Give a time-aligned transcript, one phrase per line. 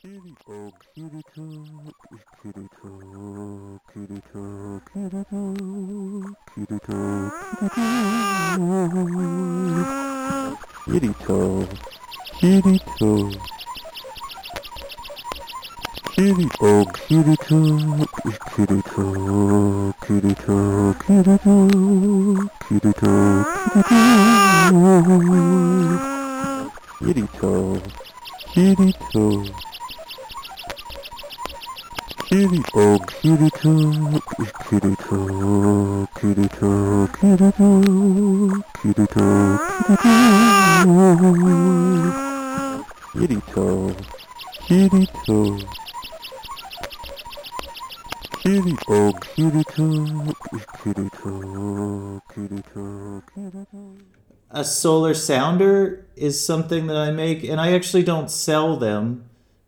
[0.00, 1.44] 키리 오 키리토
[2.40, 2.80] 키리토
[3.92, 4.32] 키리토
[4.88, 5.28] 키리토
[6.54, 6.88] 키리토
[10.86, 11.28] 키리토
[12.40, 13.28] 키리토
[16.16, 17.48] 키리 오 키리토
[18.56, 18.96] 키리토
[20.00, 20.48] 키리토 키리토
[21.04, 21.44] 키리토
[22.64, 23.04] 키리토
[26.98, 27.44] 키리토
[28.54, 29.70] 키리토
[32.32, 32.36] A
[54.64, 59.24] solar sounder is something that I make, and I actually don't sell them,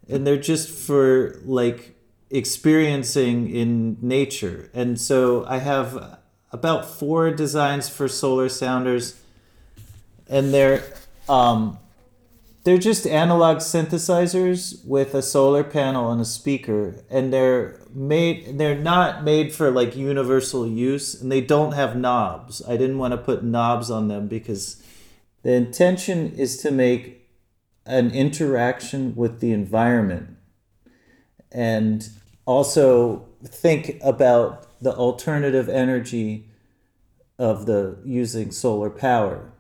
[0.09, 1.97] and they're just for like
[2.33, 4.71] experiencing in nature.
[4.73, 6.19] And so I have
[6.51, 9.21] about four designs for solar sounders,
[10.29, 10.83] and they're
[11.29, 11.79] um,
[12.65, 18.79] they're just analog synthesizers with a solar panel and a speaker, and they're made they're
[18.79, 22.63] not made for like universal use, and they don't have knobs.
[22.67, 24.83] I didn't want to put knobs on them because
[25.43, 27.29] the intention is to make
[27.85, 30.37] an interaction with the environment
[31.51, 32.09] and
[32.47, 36.49] also think about the alternative energy
[37.39, 39.53] of the using solar power.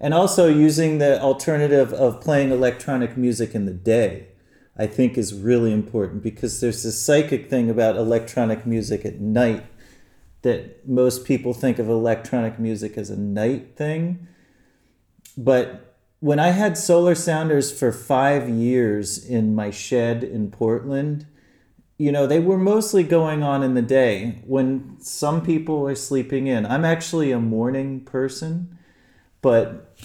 [0.00, 4.28] And also using the alternative of playing electronic music in the day
[4.76, 9.64] i think is really important because there's this psychic thing about electronic music at night
[10.42, 14.26] that most people think of electronic music as a night thing.
[15.36, 21.26] But when i had solar sounders for five years in my shed in portland
[22.02, 26.48] you know, they were mostly going on in the day when some people are sleeping
[26.48, 26.66] in.
[26.66, 28.76] I'm actually a morning person,
[29.40, 29.96] but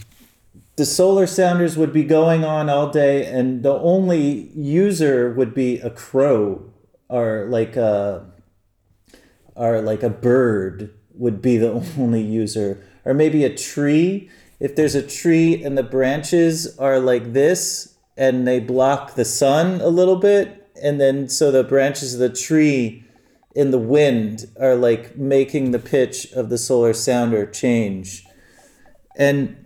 [0.76, 5.80] the solar sounders would be going on all day, and the only user would be
[5.80, 6.72] a crow
[7.10, 8.28] or like a
[9.56, 14.30] or like a bird would be the only user, or maybe a tree.
[14.60, 19.82] If there's a tree and the branches are like this and they block the sun
[19.82, 23.04] a little bit, and then so the branches of the tree
[23.56, 28.26] in the wind are like making the pitch of the solar sounder change.
[29.18, 29.66] And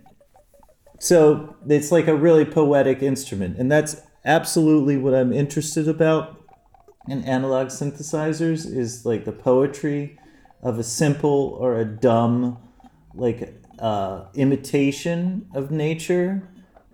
[0.98, 3.58] so it's like a really poetic instrument.
[3.58, 6.42] And that's absolutely what I'm interested about
[7.08, 10.18] in analog synthesizers is like the poetry
[10.62, 12.56] of a simple or a dumb
[13.14, 16.48] like uh, imitation of nature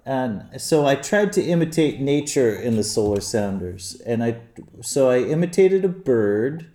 [0.09, 4.41] and so I tried to imitate nature in the solar sounders, and I
[4.81, 6.67] so I imitated a bird,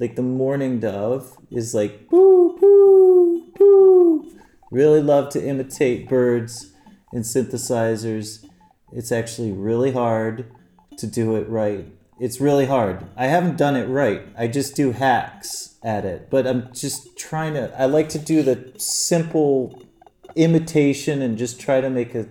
[0.00, 4.32] like the mourning dove is like boo boo boo.
[4.70, 6.72] Really love to imitate birds
[7.12, 8.46] in synthesizers.
[8.90, 10.50] It's actually really hard
[10.96, 11.86] to do it right.
[12.18, 13.04] It's really hard.
[13.18, 14.22] I haven't done it right.
[14.36, 17.70] I just do hacks at it, but I'm just trying to.
[17.78, 19.84] I like to do the simple
[20.34, 22.28] imitation and just try to make a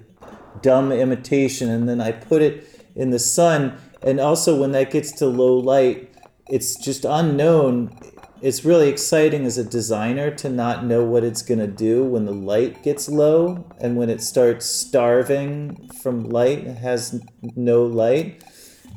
[0.61, 5.11] dumb imitation and then I put it in the sun and also when that gets
[5.13, 6.13] to low light
[6.49, 7.97] it's just unknown
[8.39, 12.25] it's really exciting as a designer to not know what it's going to do when
[12.25, 17.21] the light gets low and when it starts starving from light it has
[17.55, 18.43] no light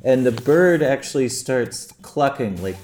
[0.04, 2.76] and the bird actually starts clucking like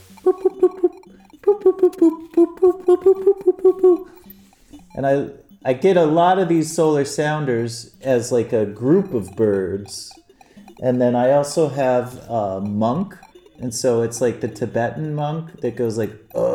[4.95, 5.31] and I
[5.67, 10.13] I get a lot of these solar sounders as like a group of birds.
[10.81, 13.17] And then I also have a monk.
[13.59, 16.47] And so it's like the Tibetan monk that goes like, uh,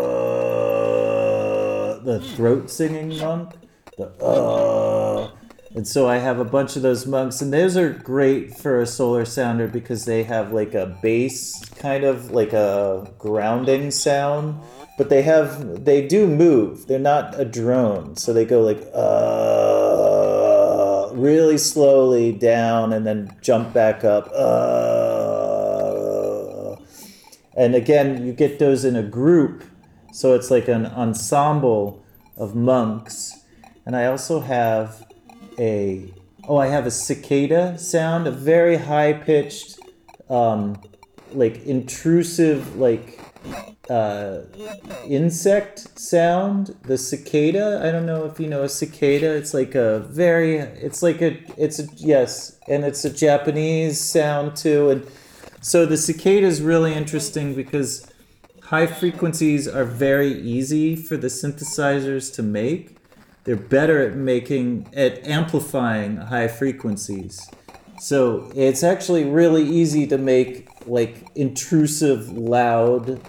[2.06, 3.52] the throat singing monk.
[3.98, 5.32] The, uh.
[5.76, 8.86] And so I have a bunch of those monks, and those are great for a
[8.86, 14.62] solar sounder because they have like a bass, kind of like a grounding sound
[15.02, 16.86] but they have they do move.
[16.86, 19.82] They're not a drone, so they go like uh
[21.12, 24.30] really slowly down and then jump back up.
[24.32, 24.76] Uh,
[27.58, 29.64] and again, you get those in a group,
[30.14, 32.06] so it's like an ensemble
[32.38, 33.44] of monks.
[33.88, 35.04] And I also have
[35.58, 36.14] a
[36.48, 39.80] oh, I have a cicada sound, a very high pitched,
[40.30, 40.80] um,
[41.34, 43.20] like intrusive, like
[43.92, 44.46] uh,
[45.08, 46.76] insect sound.
[46.84, 47.82] The cicada.
[47.84, 49.36] I don't know if you know a cicada.
[49.36, 50.58] It's like a very.
[50.58, 51.38] It's like a.
[51.58, 54.90] It's a yes, and it's a Japanese sound too.
[54.92, 55.08] And
[55.62, 58.10] So the cicada is really interesting because
[58.64, 62.98] high frequencies are very easy for the synthesizers to make.
[63.44, 67.50] They're better at making at amplifying high frequencies.
[68.00, 73.22] So it's actually really easy to make like intrusive, loud,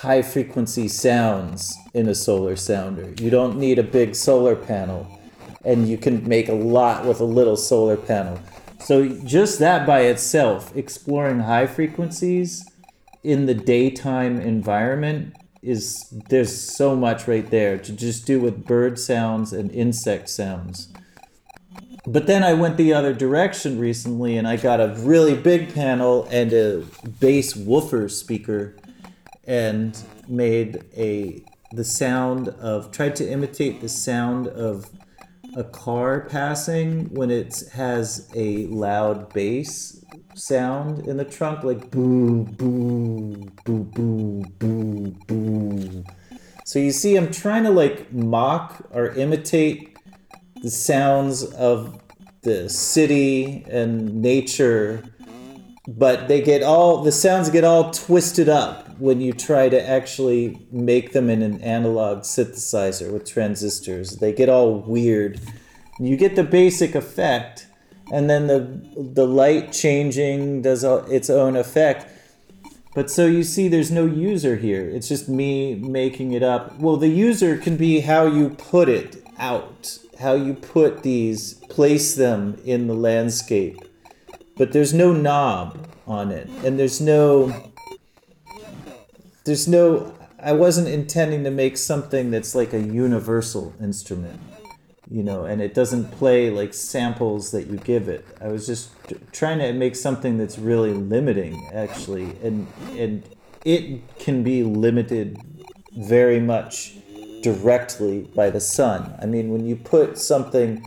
[0.00, 3.12] high frequency sounds in a solar sounder.
[3.18, 5.18] You don't need a big solar panel
[5.64, 8.38] and you can make a lot with a little solar panel.
[8.78, 12.64] So just that by itself, exploring high frequencies
[13.24, 19.00] in the daytime environment is there's so much right there to just do with bird
[19.00, 20.92] sounds and insect sounds.
[22.06, 26.28] But then I went the other direction recently and I got a really big panel
[26.30, 26.84] and a
[27.18, 28.76] bass woofer speaker
[29.48, 31.42] and made a
[31.72, 34.88] the sound of tried to imitate the sound of
[35.56, 40.04] a car passing when it has a loud bass
[40.34, 46.04] sound in the trunk, like boo, boo, boo, boo, boo, boo.
[46.64, 49.96] So you see, I'm trying to like mock or imitate
[50.62, 52.00] the sounds of
[52.42, 55.02] the city and nature,
[55.88, 60.66] but they get all the sounds get all twisted up when you try to actually
[60.70, 64.16] make them in an analog synthesizer with transistors.
[64.16, 65.40] They get all weird.
[65.98, 67.68] You get the basic effect,
[68.12, 72.06] and then the the light changing does its own effect.
[72.94, 74.86] But so you see, there's no user here.
[74.86, 76.78] It's just me making it up.
[76.78, 82.14] Well, the user can be how you put it out, how you put these, place
[82.14, 83.87] them in the landscape.
[84.58, 87.54] But there's no knob on it, and there's no
[89.44, 94.40] there's no I wasn't intending to make something that's like a universal instrument,
[95.10, 98.26] you know, and it doesn't play like samples that you give it.
[98.40, 98.90] I was just
[99.32, 103.22] trying to make something that's really limiting, actually, and and
[103.64, 105.38] it can be limited
[105.96, 106.94] very much
[107.42, 109.14] directly by the sun.
[109.22, 110.84] I mean, when you put something,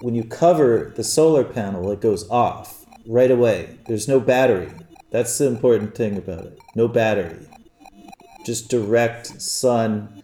[0.00, 3.78] when you cover the solar panel, it goes off right away.
[3.86, 4.70] There's no battery.
[5.10, 6.58] That's the important thing about it.
[6.74, 7.48] No battery
[8.44, 10.22] just direct sun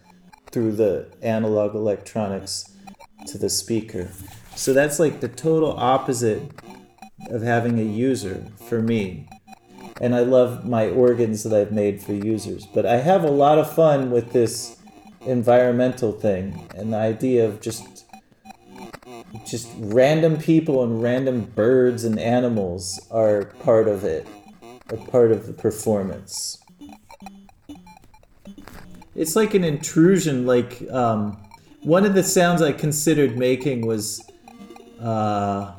[0.51, 2.73] through the analog electronics
[3.27, 4.09] to the speaker.
[4.55, 6.51] So that's like the total opposite
[7.29, 9.29] of having a user for me.
[9.99, 12.65] And I love my organs that I've made for users.
[12.65, 14.77] But I have a lot of fun with this
[15.21, 17.96] environmental thing and the idea of just
[19.45, 24.27] just random people and random birds and animals are part of it,
[24.91, 26.63] are part of the performance
[29.17, 30.45] it's like an intrusion.
[30.45, 31.37] Like um,
[31.81, 34.23] one of the sounds I considered making was,
[35.01, 35.73] uh,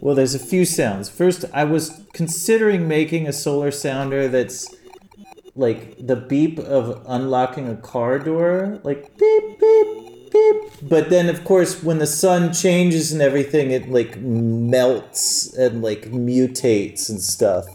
[0.00, 1.10] well, there's a few sounds.
[1.10, 4.74] First, I was considering making a solar sounder that's
[5.56, 10.05] like the beep of unlocking a car door, like beep beep
[10.52, 10.88] beep.
[10.88, 16.10] But then, of course, when the sun changes and everything, it like melts and like
[16.10, 17.66] mutates and stuff.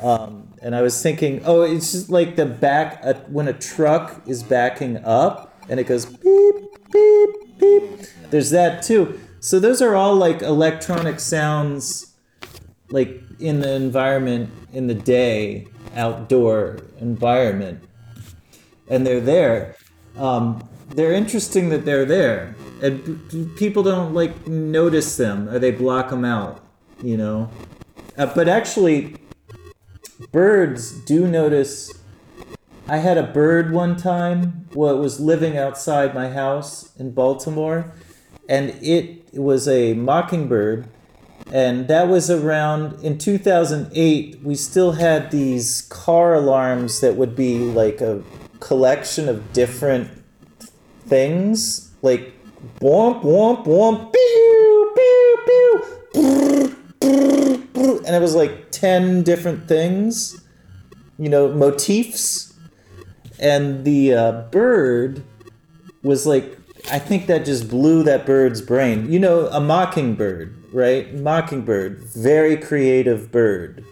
[0.00, 4.22] Um, and I was thinking, oh, it's just like the back uh, when a truck
[4.26, 6.54] is backing up and it goes beep,
[6.92, 8.00] beep, beep.
[8.30, 9.20] There's that too.
[9.40, 12.14] So those are all like electronic sounds,
[12.90, 17.82] like in the environment in the day, outdoor environment,
[18.88, 19.76] and they're there.
[20.16, 26.10] Um, they're interesting that they're there, and people don't like notice them or they block
[26.10, 26.64] them out,
[27.02, 27.50] you know.
[28.16, 29.16] Uh, but actually,
[30.30, 31.92] birds do notice.
[32.88, 34.68] I had a bird one time.
[34.74, 37.92] Well, it was living outside my house in Baltimore,
[38.48, 40.88] and it was a mockingbird.
[41.50, 44.42] And that was around in 2008.
[44.42, 48.22] We still had these car alarms that would be like a
[48.60, 50.21] collection of different
[51.02, 52.32] things, like
[52.80, 56.72] womp womp womp, pew pew pew,
[58.04, 60.42] and it was like 10 different things,
[61.18, 62.52] you know, motifs.
[63.38, 65.22] And the uh, bird
[66.02, 66.58] was like,
[66.90, 69.10] I think that just blew that bird's brain.
[69.10, 71.12] You know, a mockingbird, right?
[71.14, 73.84] Mockingbird, very creative bird.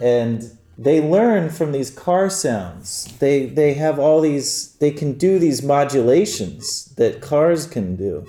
[0.00, 3.04] And they learn from these car sounds.
[3.18, 8.26] They they have all these they can do these modulations that cars can do.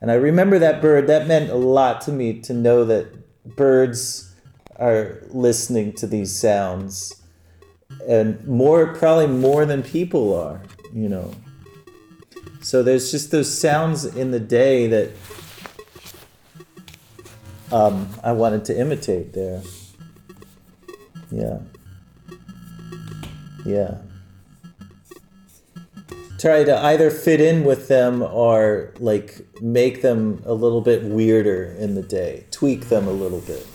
[0.00, 3.14] And I remember that bird, that meant a lot to me to know that
[3.56, 4.34] birds
[4.76, 7.20] are listening to these sounds
[8.08, 10.62] and more probably more than people are
[10.92, 11.32] you know
[12.62, 15.10] so there's just those sounds in the day that
[17.72, 19.62] um, i wanted to imitate there
[21.30, 21.58] Yeah.
[23.64, 23.98] Yeah.
[26.38, 31.76] Try to either fit in with them or like make them a little bit weirder
[31.78, 33.66] in the day, tweak them a little bit.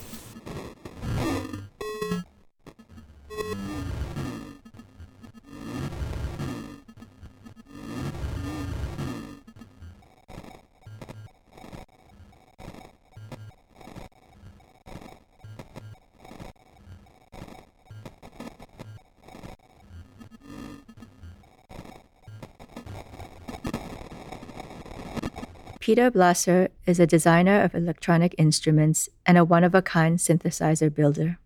[25.86, 30.92] Peter Blasser is a designer of electronic instruments and a one of a kind synthesizer
[30.92, 31.38] builder.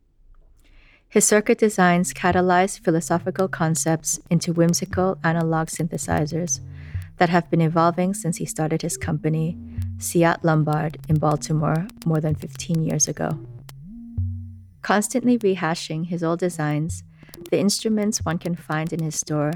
[1.10, 6.62] His circuit designs catalyze philosophical concepts into whimsical analog synthesizers
[7.17, 9.58] that have been evolving since he started his company,
[9.98, 13.38] Ciat-Lonbarde, in Baltimore more than 15 years ago.
[14.81, 17.03] Constantly rehashing his old designs,
[17.51, 19.51] the instruments one can find in his store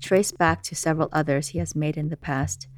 [0.00, 2.68] trace back to several others he has made in the past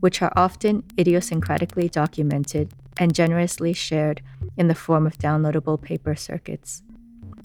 [0.00, 4.22] which are often idiosyncratically documented and generously shared
[4.56, 6.82] in the form of downloadable paper circuits.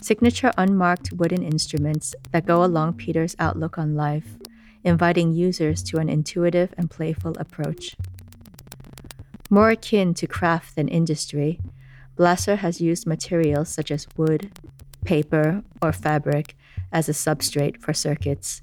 [0.02, 4.38] Signature unmarked wooden instruments that go along Peter's outlook on life,
[4.84, 7.96] inviting users to an intuitive and playful approach.
[9.50, 11.60] More akin to craft than industry,
[12.18, 14.52] Blasser has used materials such as wood,
[15.04, 16.56] paper, or fabric
[16.92, 18.62] as a substrate for circuits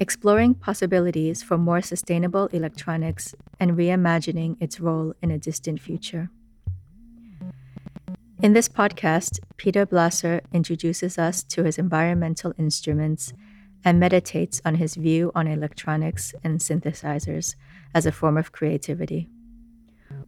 [0.00, 6.30] exploring possibilities for more sustainable electronics and reimagining its role in a distant future.
[8.42, 13.34] In this podcast, Peter Blasser introduces us to his environmental instruments
[13.84, 17.54] and meditates on his view on electronics and synthesizers
[17.94, 19.28] as a form of creativity.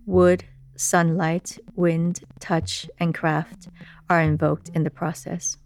[0.04, 0.44] Wood,
[0.76, 3.68] sunlight, wind, touch, and craft
[4.10, 5.56] are invoked in the process.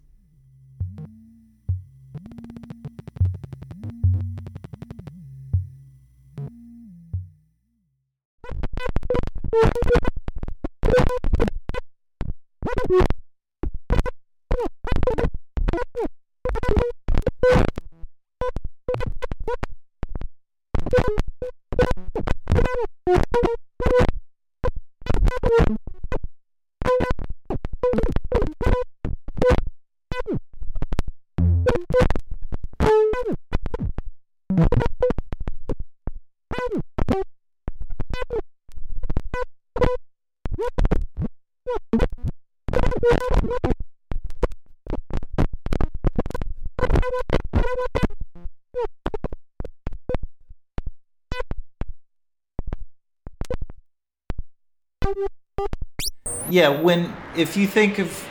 [56.56, 58.26] Yeah, when if you think of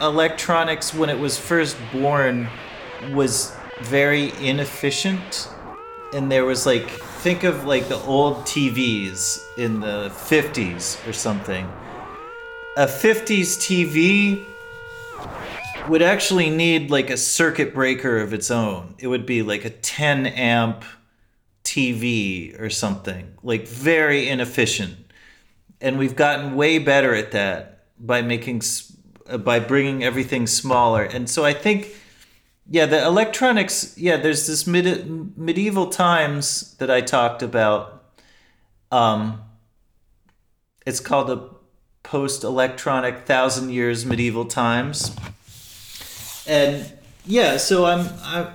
[0.00, 2.48] electronics when it was first born
[3.10, 5.50] was very inefficient
[6.14, 11.70] and there was like think of like the old TVs in the 50s or something.
[12.78, 14.42] A 50s TV
[15.90, 18.94] would actually need like a circuit breaker of its own.
[18.98, 20.86] It would be like a 10 amp
[21.64, 25.05] TV or something, like very inefficient
[25.80, 28.62] and we've gotten way better at that by making
[29.28, 31.02] uh, by bringing everything smaller.
[31.02, 31.94] And so I think
[32.68, 38.04] yeah, the electronics, yeah, there's this mid- medieval times that I talked about.
[38.90, 39.42] Um,
[40.84, 41.50] it's called the
[42.02, 45.14] post-electronic thousand years medieval times,
[46.46, 46.92] and
[47.24, 48.52] yeah, so I'm, I,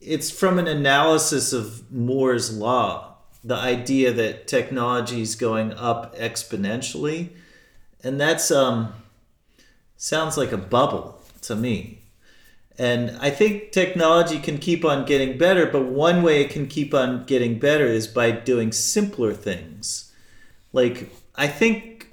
[0.00, 3.17] it's from an analysis of Moore's law,
[3.48, 7.30] the idea that technology is going up exponentially,
[8.04, 8.92] and that's um,
[9.96, 12.02] sounds like a bubble to me.
[12.78, 16.92] And I think technology can keep on getting better, but one way it can keep
[16.92, 20.12] on getting better is by doing simpler things.
[20.74, 22.12] Like, I think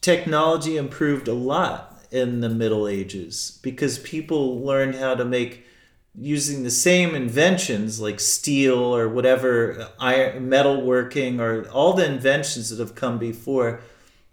[0.00, 5.66] technology improved a lot in the Middle Ages because people learned how to make
[6.20, 12.80] using the same inventions like steel or whatever iron metalworking or all the inventions that
[12.80, 13.80] have come before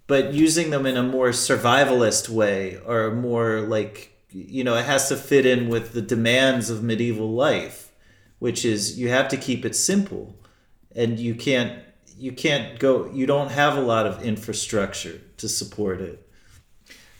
[0.07, 5.09] but using them in a more survivalist way or more like you know it has
[5.09, 7.91] to fit in with the demands of medieval life
[8.39, 10.35] which is you have to keep it simple
[10.95, 11.79] and you can't
[12.17, 16.24] you can't go you don't have a lot of infrastructure to support it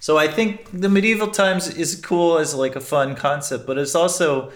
[0.05, 3.95] so I think the medieval times is cool as like a fun concept, but it's
[3.95, 4.51] also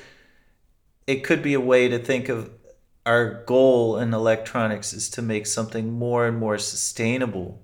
[1.07, 2.51] it could be a way to think of
[3.03, 7.59] our goal in electronics is to make something more and more sustainable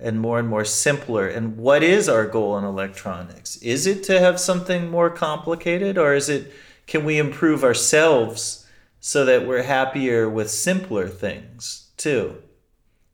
[0.00, 1.28] and more and more simpler.
[1.28, 3.58] And what is our goal in electronics?
[3.58, 6.50] Is it to have something more complicated, or is it
[6.86, 8.66] can we improve ourselves
[8.98, 12.42] so that we're happier with simpler things too?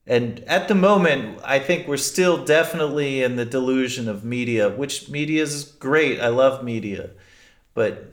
[0.06, 5.09] And at the moment, I think we're still definitely in the delusion of media, which
[5.09, 6.21] media is great.
[6.21, 7.11] I love media.
[7.75, 8.12] But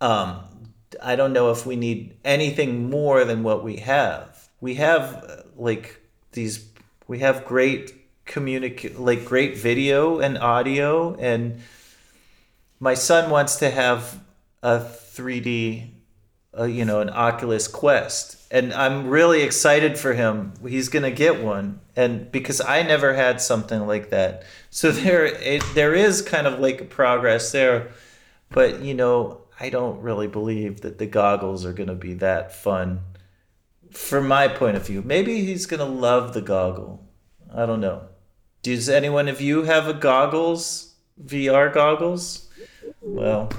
[0.00, 0.40] um,
[1.02, 4.48] I don't know if we need anything more than what we have.
[4.60, 6.00] We have uh, like
[6.32, 6.66] these,
[7.06, 7.92] we have great
[8.24, 11.14] communicate, like great video and audio.
[11.14, 11.60] And
[12.80, 14.20] my son wants to have
[14.62, 15.90] a 3D,
[16.58, 20.52] uh, you know, an Oculus Quest and I'm really excited for him.
[20.64, 25.64] He's gonna get one, and because I never had something like that, so there it,
[25.74, 27.90] there is kind of like progress there,
[28.50, 33.00] but you know I don't really believe that the goggles are gonna be that fun.
[33.90, 37.04] From my point of view, maybe he's gonna love the goggle.
[37.52, 38.02] I don't know.
[38.62, 42.48] Does anyone of you have a goggles, VR goggles?
[43.00, 43.50] Well.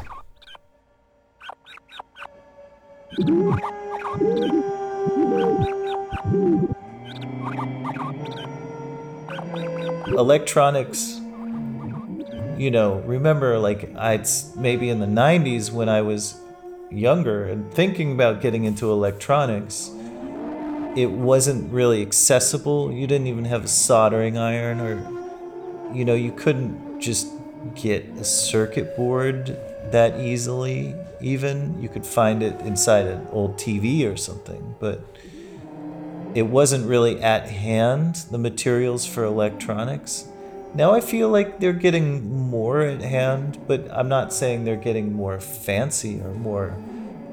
[10.07, 11.21] Electronics,
[12.57, 16.41] you know, remember like I'd maybe in the 90s when I was
[16.91, 19.91] younger and thinking about getting into electronics,
[20.97, 22.91] it wasn't really accessible.
[22.91, 24.95] You didn't even have a soldering iron or,
[25.95, 27.29] you know, you couldn't just
[27.75, 29.57] get a circuit board
[29.91, 35.01] that easily even you could find it inside an old tv or something but
[36.33, 40.27] it wasn't really at hand the materials for electronics.
[40.73, 45.13] Now i feel like they're getting more at hand but i'm not saying they're getting
[45.13, 46.75] more fancy or more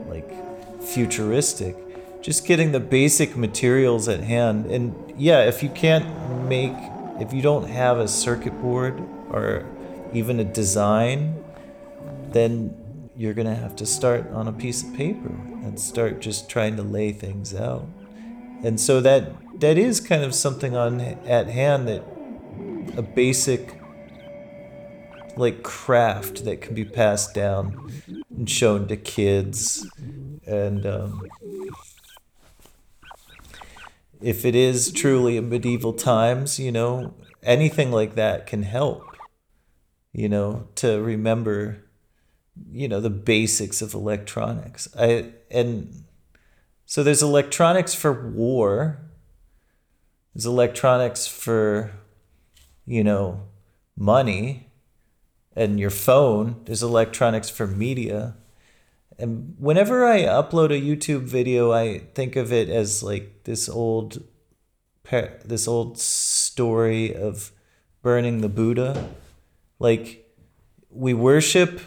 [0.07, 0.31] like
[0.81, 1.77] futuristic
[2.23, 4.67] just getting the basic materials at hand.
[4.67, 6.07] And yeah if you can't
[6.49, 6.75] make
[7.21, 9.67] if you don't have a circuit board or
[10.13, 11.42] even a design
[12.33, 16.49] then you're going to have to start on a piece of paper and start just
[16.49, 17.87] trying to lay things out.
[18.63, 22.03] And so that that is kind of something on at hand that
[22.97, 23.81] a basic
[25.37, 27.91] like craft that can be passed down
[28.37, 29.87] and shown to kids
[30.47, 31.23] and um,
[34.21, 39.17] if it is truly in medieval times you know anything like that can help
[40.13, 41.82] you know to remember
[42.71, 44.89] you know the basics of electronics.
[44.99, 46.05] I and
[46.87, 48.99] so there's electronics for war.
[50.35, 51.93] There's electronics for
[52.87, 53.45] you know
[53.97, 54.71] money
[55.55, 56.61] and your phone.
[56.65, 58.37] There's electronics for media.
[59.19, 64.25] And whenever i upload a youtube video i think of it as like this old
[65.45, 67.53] this old story of
[68.03, 69.11] burning the buddha.
[69.79, 70.31] Like
[70.91, 71.81] we worship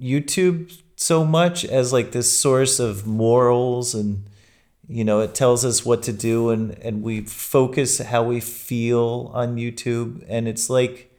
[0.00, 4.24] YouTube so much as like this source of morals and
[4.88, 9.30] you know it tells us what to do and and we focus how we feel
[9.34, 10.24] on YouTube.
[10.28, 11.12] And it's like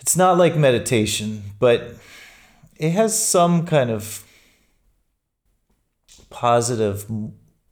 [0.00, 1.94] it's not like meditation but
[2.76, 4.24] it has some kind of
[6.30, 7.06] positive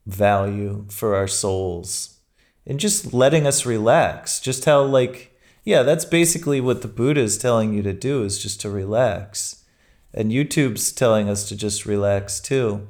[0.07, 2.18] value for our souls.
[2.66, 5.34] And just letting us relax just how like
[5.64, 9.64] yeah, that's basically what the Buddha is telling you to do is just to relax.
[10.12, 12.87] And YouTube's telling us to just relax too.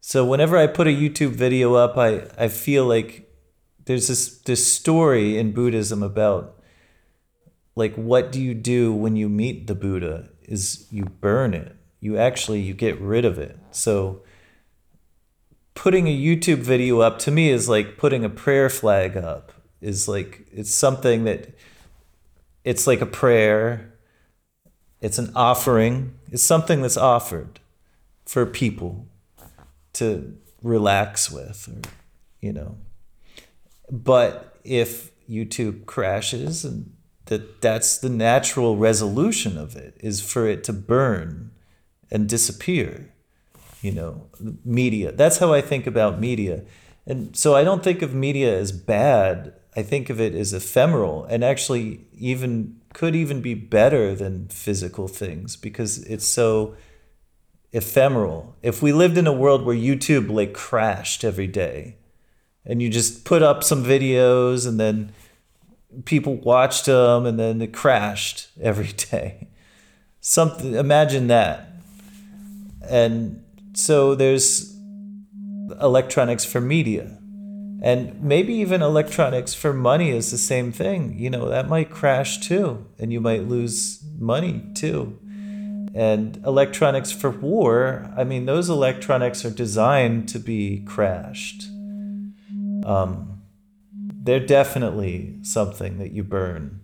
[0.00, 3.30] So whenever I put a YouTube video up, I, I feel like
[3.84, 6.60] there's this this story in Buddhism about
[7.74, 11.76] like what do you do when you meet the Buddha is you burn it.
[12.00, 13.58] You actually you get rid of it.
[13.70, 14.22] So
[15.74, 19.52] putting a YouTube video up to me is like putting a prayer flag up.
[19.80, 21.54] Is like it's something that
[22.64, 23.92] it's like a prayer,
[25.00, 27.60] it's an offering, it's something that's offered
[28.24, 29.06] for people
[29.94, 31.90] to relax with, or,
[32.40, 32.76] you know.
[33.90, 36.92] But if YouTube crashes and
[37.26, 41.50] that that's the natural resolution of it is for it to burn
[42.10, 43.12] and disappear
[43.80, 44.28] you know
[44.64, 45.12] media.
[45.12, 46.64] That's how i think about media.
[47.06, 51.24] And so i don't think of media as bad I think of it as ephemeral
[51.24, 56.76] and actually even could even be better than physical things because it's so
[57.72, 58.54] ephemeral.
[58.62, 61.96] If we lived in a world where YouTube like crashed every day
[62.66, 65.12] and you just put up some videos and then
[66.04, 69.48] people watched them and then it crashed every day.
[70.20, 71.68] Something imagine that.
[72.86, 74.76] And so there's
[75.80, 77.18] electronics for media
[77.82, 81.18] And maybe even electronics for money is the same thing.
[81.18, 85.18] You know, that might crash too, and you might lose money too.
[85.92, 91.64] And electronics for war, I mean, those electronics are designed to be crashed.
[92.84, 93.42] Um,
[93.92, 96.82] they're definitely something that you burn,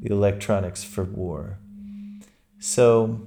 [0.00, 1.58] the electronics for war.
[2.58, 3.20] So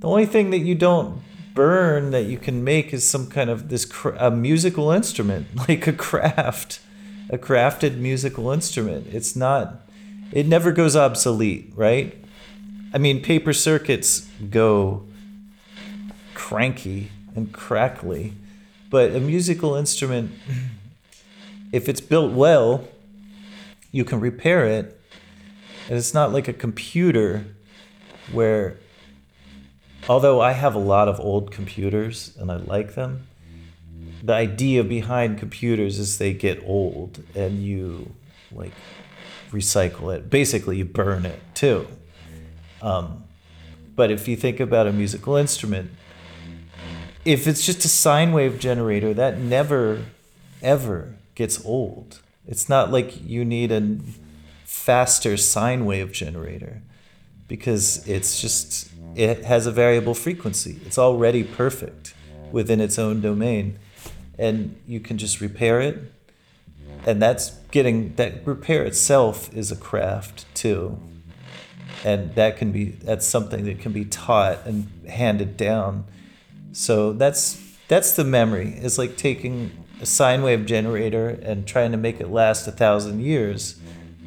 [0.00, 1.22] the only thing that you don't
[1.54, 5.86] burn that you can make is some kind of this cr- a musical instrument, like
[5.86, 6.80] a craft,
[7.30, 9.06] a crafted musical instrument.
[9.12, 9.82] It's not,
[10.32, 12.16] it never goes obsolete, right?
[12.92, 15.04] I mean, paper circuits go
[16.34, 18.34] cranky and crackly,
[18.90, 20.32] but a musical instrument,
[21.72, 22.86] if it's built well,
[23.90, 25.00] you can repair it.
[25.88, 27.44] And it's not like a computer
[28.32, 28.76] where
[30.08, 33.26] although I have a lot of old computers and I like them,
[34.22, 38.14] the idea behind computers is they get old and you
[38.50, 38.72] like
[39.50, 40.30] recycle it.
[40.30, 41.86] Basically, you burn it too.
[42.80, 43.24] Um,
[43.96, 45.90] but if you think about a musical instrument,
[47.24, 50.04] if it's just a sine wave generator, that never,
[50.62, 52.20] ever gets old.
[52.46, 53.98] It's not like you need a
[54.64, 56.82] faster sine wave generator
[57.48, 60.80] because it's just it has a variable frequency.
[60.84, 62.14] It's already perfect
[62.50, 63.78] within its own domain.
[64.38, 66.12] And you can just repair it.
[67.06, 70.98] And that's getting that repair itself is a craft too.
[72.04, 76.04] And that can be that's something that can be taught and handed down.
[76.72, 78.74] So that's that's the memory.
[78.78, 83.20] It's like taking a sine wave generator and trying to make it last a thousand
[83.20, 83.78] years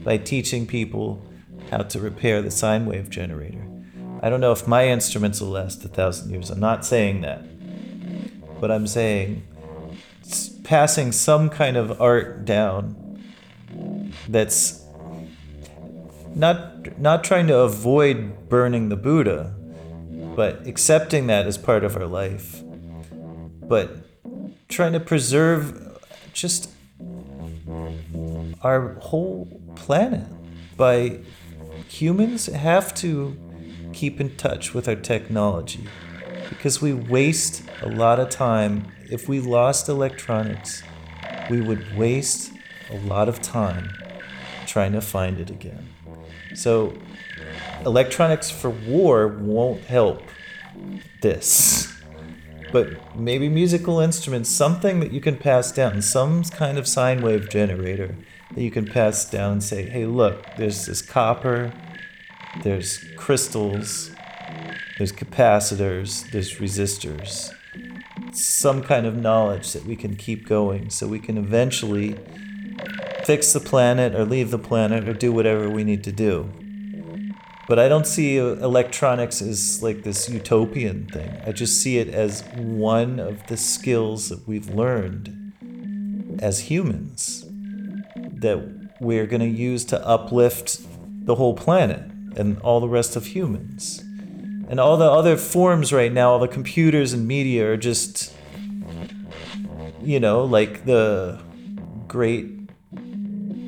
[0.04, 1.22] by teaching people
[1.70, 3.67] how to repair the sine wave generator.
[4.22, 6.50] I don't know if my instruments will last a thousand years.
[6.50, 7.44] I'm not saying that.
[8.60, 9.44] But I'm saying
[10.64, 13.22] passing some kind of art down
[14.28, 14.84] that's
[16.36, 19.54] not not trying to avoid burning the Buddha,
[20.36, 22.62] but accepting that as part of our life.
[23.62, 23.98] But
[24.68, 26.00] trying to preserve
[26.34, 26.70] just
[28.62, 30.28] our whole planet
[30.76, 31.20] by
[31.88, 33.38] humans have to
[33.98, 35.84] keep in touch with our technology
[36.50, 38.86] because we waste a lot of time.
[39.10, 40.84] If we lost electronics,
[41.50, 42.52] we would waste
[42.92, 43.92] a lot of time
[44.68, 45.90] trying to find it again.
[46.54, 46.94] So,
[47.88, 50.22] electronics for war won't help
[51.24, 51.92] this.
[52.72, 57.50] But maybe musical instruments, something that you can pass down, some kind of sine wave
[57.50, 58.16] generator
[58.54, 61.74] that you can pass down and say, hey, look, there's this copper
[62.64, 64.12] there's crystals,
[64.98, 67.54] there's capacitors, there's resistors.
[68.34, 72.16] Some kind of knowledge that we can keep going so we can eventually
[73.24, 76.50] fix the planet or leave the planet or do whatever we need to do.
[77.68, 81.30] But I don't see uh, electronics as like this utopian thing.
[81.46, 85.54] I just see it as one of the skills that we've learned
[86.42, 87.46] as humans
[88.16, 90.80] that we're going to use to uplift
[91.26, 94.00] the whole planet and all the rest of humans.
[94.70, 98.34] And all the other forms right now, all the computers and media are just,
[100.02, 101.42] you know, like the
[102.08, 102.58] great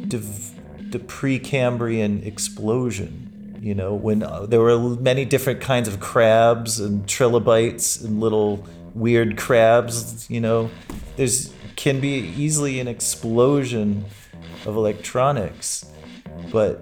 [0.09, 7.07] the Precambrian explosion, you know, when uh, there were many different kinds of crabs and
[7.07, 10.69] trilobites and little weird crabs, you know,
[11.15, 14.03] there's can be easily an explosion
[14.65, 15.85] of electronics.
[16.51, 16.81] But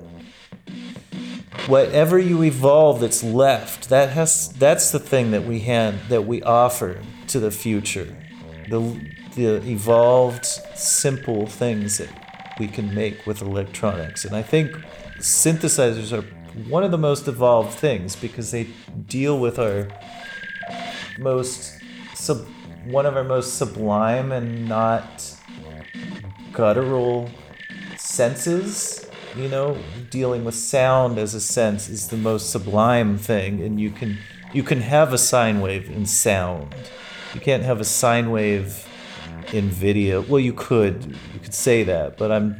[1.66, 6.42] whatever you evolve that's left that has that's the thing that we hand that we
[6.44, 8.16] offer to the future.
[8.70, 8.80] The
[9.36, 12.10] the evolved simple things that
[12.60, 14.26] we can make with electronics.
[14.26, 14.72] And i think
[15.20, 16.26] synthesizers are
[16.70, 18.68] one of the most evolved things because they
[19.08, 19.88] deal with our
[21.20, 21.80] most
[22.16, 22.46] sub
[22.86, 25.36] one of our most sublime and not
[26.54, 27.30] guttural
[27.98, 29.07] senses
[29.38, 29.78] you know
[30.10, 34.18] dealing with sound as a sense is the most sublime thing and you can
[34.54, 36.74] you can have a sine wave in sound.
[37.34, 38.88] You can't have a sine wave
[39.54, 40.22] in video.
[40.22, 42.60] Well you could you could say that but i'm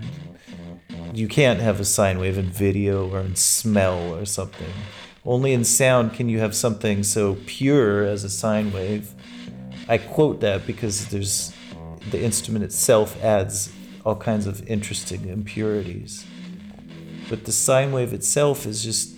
[1.14, 4.74] you can't have a sine wave in video or in smell or something.
[5.26, 9.14] Only in sound can you have something so pure as a sine wave.
[9.90, 11.54] I quote that because there's
[12.12, 13.72] the instrument itself adds
[14.06, 16.26] all kinds of interesting impurities
[17.30, 19.16] but the sine wave itself is just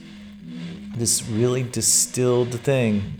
[0.96, 3.14] this really distilled thing.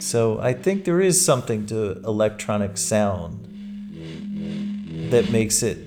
[0.00, 3.40] So I think there is something to electronic sound.
[5.10, 5.78] that makes it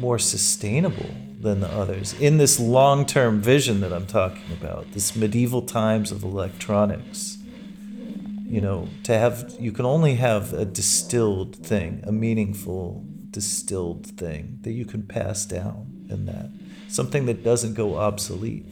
[0.00, 5.62] more sustainable than the others in this long-term vision that I'm talking about, this medieval
[5.62, 7.38] times of electronics.
[8.44, 14.58] You know, to have you can only have a distilled thing, a meaningful distilled thing
[14.62, 16.50] that you can pass down in that.
[16.92, 18.66] Something that doesn't go obsolete.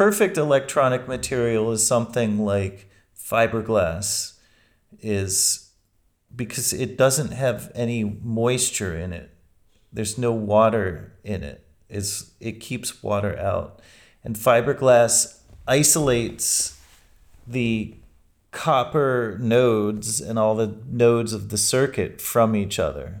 [0.00, 4.38] Perfect electronic material is something like fiberglass
[5.02, 5.72] is
[6.34, 9.30] because it doesn't have any moisture in it.
[9.92, 11.66] There's no water in it.
[11.90, 13.82] It's, it keeps water out.
[14.24, 16.80] And fiberglass isolates
[17.46, 17.94] the
[18.52, 23.20] copper nodes and all the nodes of the circuit from each other.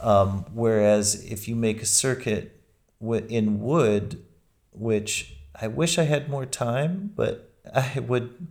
[0.00, 2.58] Um, whereas if you make a circuit
[3.02, 4.24] in wood,
[4.72, 8.48] which I wish I had more time, but I would,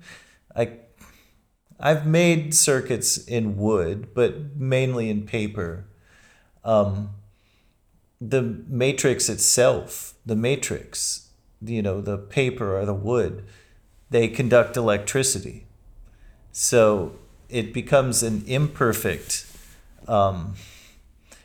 [0.55, 0.71] I,
[1.79, 5.85] I've made circuits in wood, but mainly in paper.
[6.63, 7.09] Um,
[8.21, 11.29] the matrix itself, the matrix,
[11.61, 13.43] you know, the paper or the wood,
[14.09, 15.65] they conduct electricity.
[16.51, 17.15] So
[17.49, 19.45] it becomes an imperfect.
[20.07, 20.55] Um,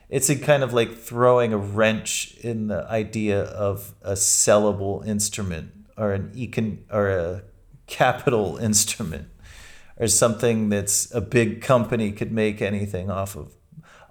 [0.08, 5.72] it's a kind of like throwing a wrench in the idea of a sellable instrument
[5.96, 7.42] or an econ or a
[7.86, 9.28] capital instrument
[9.98, 13.54] or something that's a big company could make anything off of.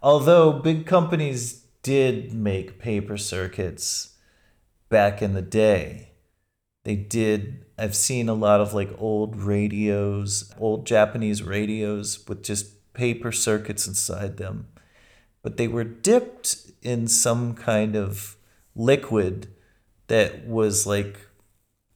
[0.04, 4.16] Although big companies did make paper circuits
[4.90, 6.12] back in the day.
[6.84, 12.94] They did I've seen a lot of like old radios, old Japanese radios with just
[12.94, 14.68] paper circuits inside them
[15.48, 18.36] but they were dipped in some kind of
[18.76, 19.48] liquid
[20.08, 21.18] that was like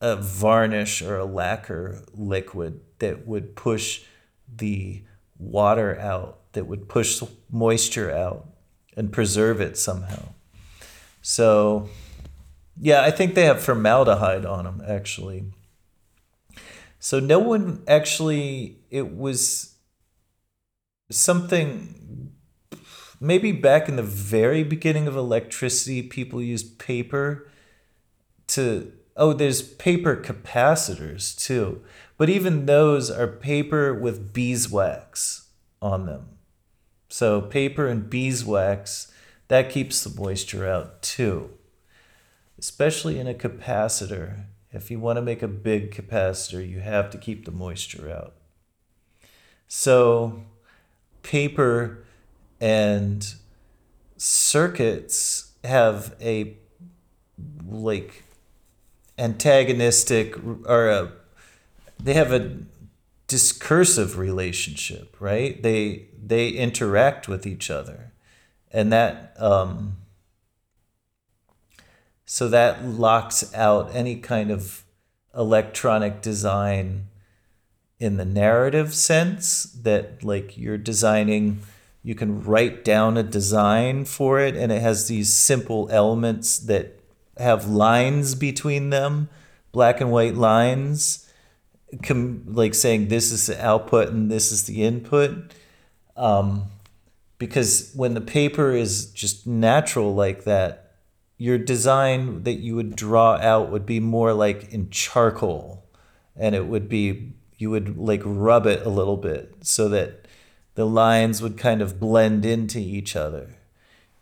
[0.00, 4.04] a varnish or a lacquer liquid that would push
[4.56, 5.02] the
[5.38, 8.46] water out, that would push moisture out
[8.96, 10.22] and preserve it somehow.
[11.20, 11.90] So,
[12.80, 15.44] yeah, I think they have formaldehyde on them actually.
[16.98, 19.74] So, no one actually, it was
[21.10, 22.31] something
[23.22, 27.48] maybe back in the very beginning of electricity, people used paper
[28.48, 28.92] to.
[29.16, 31.82] Oh, there's paper capacitors too.
[32.16, 35.48] But even those are paper with beeswax
[35.80, 36.28] on them.
[37.08, 39.12] So, paper and beeswax,
[39.48, 41.50] that keeps the moisture out too.
[42.58, 44.44] Especially in a capacitor.
[44.70, 48.34] If you want to make a big capacitor, you have to keep the moisture out.
[49.68, 50.44] So,
[51.22, 52.01] paper
[52.62, 53.34] and
[54.16, 56.56] circuits have a
[57.68, 58.22] like
[59.18, 61.12] antagonistic or a
[62.00, 62.58] they have a
[63.26, 65.60] discursive relationship right?
[65.60, 68.12] They they interact with each other.
[68.70, 69.96] And that um
[72.24, 74.84] so that locks out any kind of
[75.34, 77.08] electronic design
[77.98, 81.60] in the narrative sense that like you're designing
[82.02, 86.98] you can write down a design for it and it has these simple elements that
[87.38, 89.28] have lines between them
[89.72, 91.30] black and white lines
[92.02, 95.52] com- like saying this is the output and this is the input.
[96.16, 96.66] Um,
[97.38, 100.92] because when the paper is just natural like that
[101.38, 105.84] your design that you would draw out would be more like in charcoal
[106.36, 110.21] and it would be you would like rub it a little bit so that
[110.74, 113.56] the lines would kind of blend into each other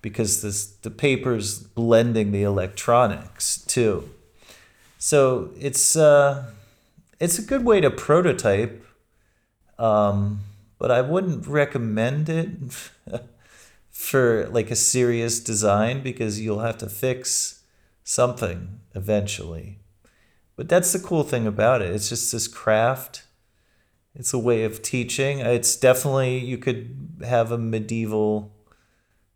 [0.02, 4.10] because this the paper's blending the electronics too.
[4.98, 6.50] So it's uh,
[7.18, 8.84] it's a good way to prototype,
[9.78, 10.40] um,
[10.78, 12.48] but I wouldn't recommend it
[13.90, 17.62] for like a serious design because you'll have to fix
[18.02, 19.78] something eventually.
[20.56, 21.94] But that's the cool thing about it.
[21.94, 23.22] It's just this craft
[24.14, 25.40] it's a way of teaching.
[25.40, 28.52] It's definitely you could have a medieval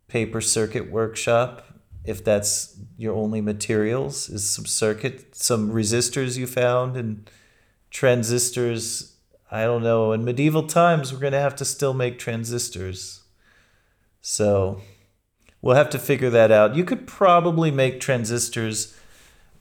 [0.07, 1.65] paper circuit workshop
[2.03, 7.27] if that's your only materials is some circuit some resistors you found and
[7.89, 9.15] transistors
[9.51, 10.11] I don't know.
[10.11, 13.21] In medieval times, we're going to have to still make transistors.
[14.21, 14.81] So
[15.61, 16.75] we'll have to figure that out.
[16.75, 18.97] You could probably make transistors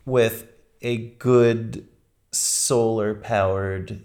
[0.07, 0.51] with
[0.81, 1.87] a good
[2.33, 4.03] solar powered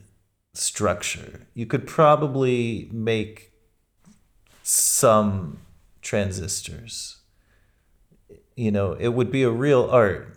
[0.59, 1.47] structure.
[1.53, 3.51] You could probably make
[4.63, 5.59] some
[6.01, 7.17] transistors.
[8.55, 10.35] You know, it would be a real art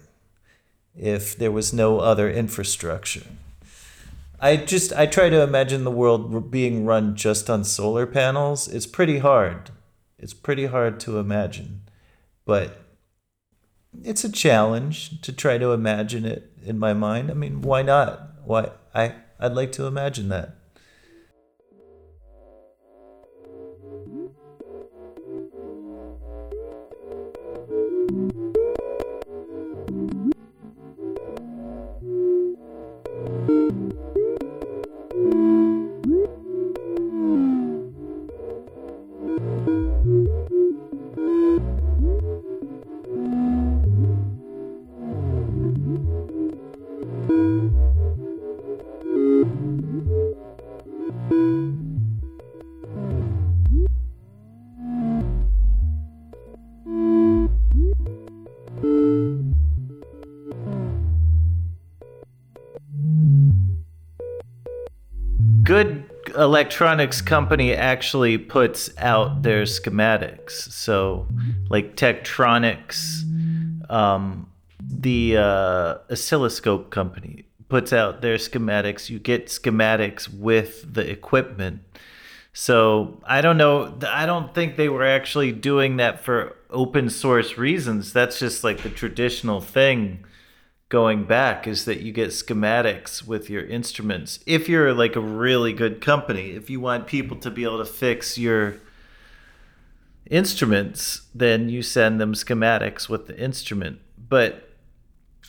[0.97, 3.27] if there was no other infrastructure.
[4.41, 8.67] I just I try to imagine the world being run just on solar panels.
[8.69, 9.71] It's pretty hard.
[10.19, 11.83] It's pretty hard to imagine.
[12.45, 12.79] But
[14.03, 17.31] it's a challenge to try to imagine it in my mind.
[17.31, 18.31] I mean, why not?
[18.45, 20.55] Why I I'd like to imagine that.
[66.43, 70.51] Electronics company actually puts out their schematics.
[70.73, 71.27] So,
[71.69, 73.23] like Tektronix,
[73.91, 74.51] um,
[74.81, 79.09] the uh, oscilloscope company puts out their schematics.
[79.09, 81.81] You get schematics with the equipment.
[82.53, 83.99] So I don't know.
[84.07, 88.13] I don't think they were actually doing that for open source reasons.
[88.13, 90.25] That's just like the traditional thing
[90.93, 94.41] going back is that you get schematics with your instruments.
[94.45, 97.91] If you're like a really good company, if you want people to be able to
[97.91, 98.75] fix your
[100.31, 104.01] instruments, then you send them schematics with the instrument.
[104.29, 104.69] But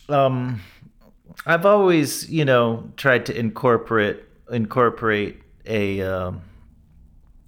[0.08, 0.62] um
[1.44, 6.40] I've always, you know, tried to incorporate incorporate a um,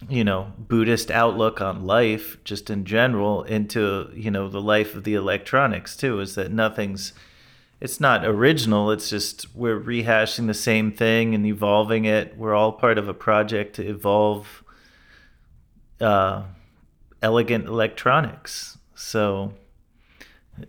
[0.06, 5.04] you know buddhist outlook on life just in general into you know the life of
[5.04, 7.14] the electronics too is that nothing's
[7.80, 12.36] it's not original it's just we're rehashing the same thing and evolving it.
[12.36, 14.64] We're all part of a project to evolve
[16.00, 16.44] uh,
[17.22, 18.78] elegant electronics.
[18.94, 19.52] So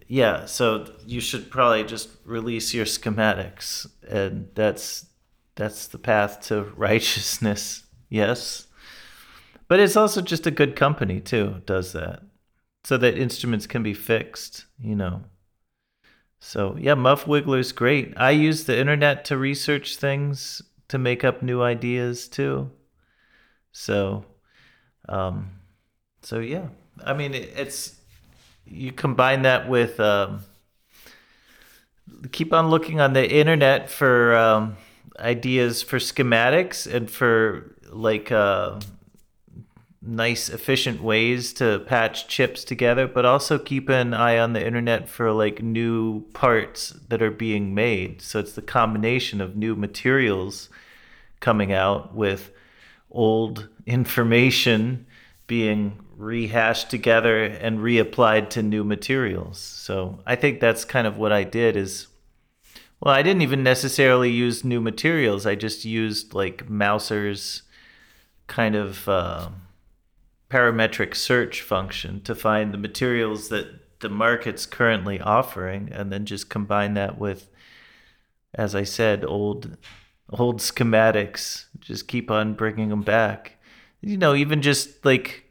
[0.08, 5.06] yeah so you should probably just release your schematics and that's
[5.56, 8.65] that's the path to righteousness yes.
[9.70, 12.22] But it's also just a good company too does that
[12.84, 15.24] so that instruments can be fixed you know
[16.39, 18.13] so yeah, Muff Wiggler's great.
[18.17, 22.71] I use the internet to research things to make up new ideas too.
[23.71, 24.26] So,
[25.10, 25.52] um,
[26.21, 26.67] so yeah,
[27.04, 27.95] I mean it, it's
[28.65, 30.41] you combine that with um,
[32.32, 34.78] keep on looking on the internet for um,
[35.19, 38.80] ideas for schematics and for like uh,
[40.01, 45.10] nice efficient ways to patch chips together but also keep an eye on the internet
[45.10, 48.21] for like new parts that are being made.
[48.21, 50.69] So it's the combination of new materials
[51.39, 52.51] coming out with
[53.10, 55.05] old information
[55.47, 59.60] being rehashed together and reapplied to new materials.
[59.60, 62.07] So i think that's kind of what i did is
[62.99, 65.45] well i didn't even necessarily use new materials.
[65.45, 67.63] I just used like mouser's
[68.47, 69.49] kind of uh,
[70.49, 76.49] parametric search function to find the materials that the market's currently offering and then just
[76.49, 77.49] combine that with
[78.53, 79.77] as i said old
[80.29, 81.65] old schematics.
[81.79, 83.60] Just keep on bringing them back.
[84.01, 85.45] You know even just like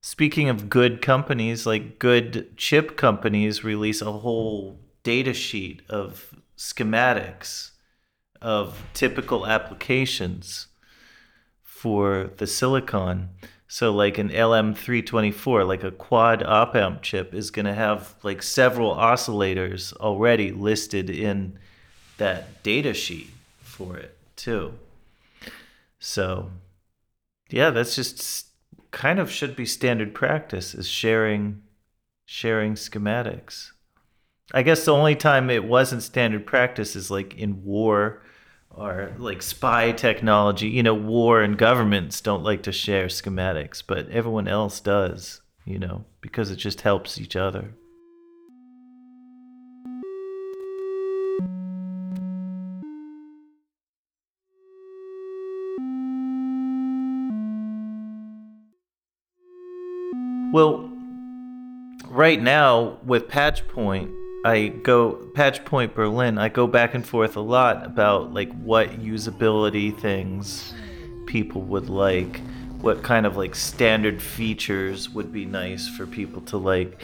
[0.00, 7.70] speaking of good companies like good chip companies release a whole data sheet of schematics
[8.40, 10.68] of typical applications
[11.62, 13.30] for the silicon
[13.68, 18.42] so like an LM324, like a quad op amp chip is going to have like
[18.42, 21.58] several oscillators already listed in
[22.16, 24.72] that data sheet for it too.
[26.00, 26.50] So
[27.50, 28.46] yeah, that's just
[28.90, 31.62] kind of should be standard practice is sharing
[32.24, 33.72] sharing schematics.
[34.54, 38.22] I guess the only time it wasn't standard practice is like in war
[38.70, 40.68] or like spy technology.
[40.68, 45.78] You know, war and governments don't like to share schematics, but everyone else does, you
[45.78, 47.74] know, because it just helps each other.
[60.50, 60.90] Well,
[62.08, 64.10] right now with Patch Point,
[64.44, 66.38] I go Patch Point Berlin.
[66.38, 70.72] I go back and forth a lot about like what usability things
[71.26, 72.40] people would like,
[72.80, 77.02] what kind of like standard features would be nice for people to like,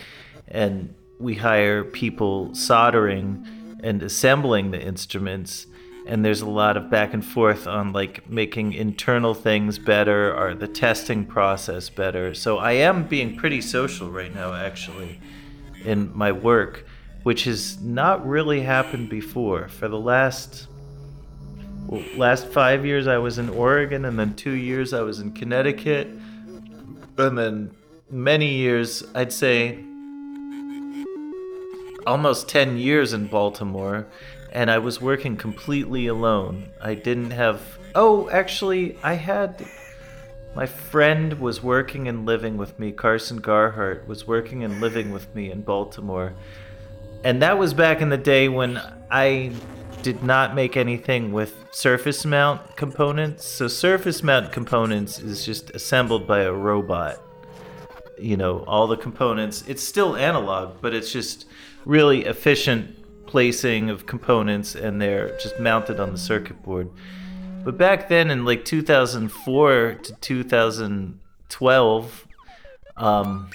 [0.48, 3.46] and we hire people soldering
[3.82, 5.66] and assembling the instruments
[6.06, 10.54] and there's a lot of back and forth on like making internal things better or
[10.54, 12.34] the testing process better.
[12.34, 15.20] So I am being pretty social right now actually
[15.84, 16.86] in my work,
[17.24, 19.68] which has not really happened before.
[19.68, 20.68] For the last
[21.86, 25.32] well, last 5 years I was in Oregon and then 2 years I was in
[25.32, 26.06] Connecticut
[27.18, 27.70] and then
[28.10, 29.78] many years I'd say
[32.06, 34.06] almost 10 years in Baltimore
[34.52, 36.68] and I was working completely alone.
[36.80, 37.60] I didn't have.
[37.94, 39.66] Oh, actually, I had.
[40.54, 42.92] My friend was working and living with me.
[42.92, 46.34] Carson Garhart was working and living with me in Baltimore.
[47.24, 48.78] And that was back in the day when
[49.10, 49.50] I
[50.02, 53.46] did not make anything with surface mount components.
[53.46, 57.22] So, surface mount components is just assembled by a robot.
[58.18, 59.64] You know, all the components.
[59.66, 61.46] It's still analog, but it's just
[61.86, 66.90] really efficient placing of components and they're just mounted on the circuit board.
[67.64, 72.26] But back then in like 2004 to 2012,
[72.98, 73.50] um,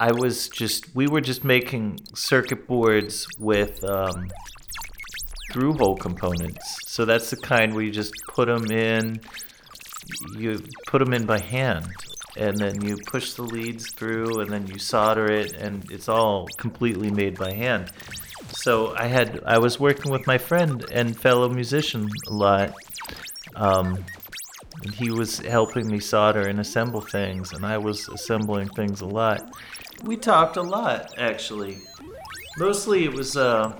[0.00, 4.30] I was just, we were just making circuit boards with um,
[5.52, 6.78] through hole components.
[6.86, 9.20] So that's the kind where you just put them in,
[10.38, 11.86] you put them in by hand
[12.36, 16.46] and then you push the leads through and then you solder it and it's all
[16.56, 17.90] completely made by hand
[18.52, 22.72] so i had i was working with my friend and fellow musician a lot
[23.56, 24.04] um,
[24.84, 29.06] and he was helping me solder and assemble things and i was assembling things a
[29.06, 29.40] lot
[30.02, 31.78] we talked a lot actually
[32.58, 33.72] mostly it was uh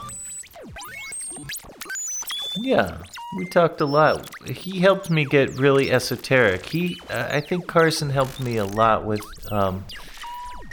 [2.58, 2.98] yeah
[3.32, 4.28] we talked a lot.
[4.48, 6.66] He helped me get really esoteric.
[6.66, 9.20] He, I think Carson helped me a lot with
[9.52, 9.84] um,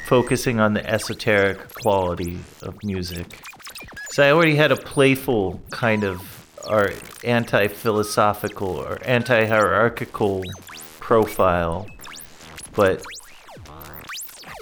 [0.07, 3.41] focusing on the esoteric quality of music.
[4.09, 6.33] So I already had a playful kind of
[6.67, 6.91] or
[7.23, 10.43] anti-philosophical or anti-hierarchical
[10.99, 11.87] profile,
[12.75, 13.05] but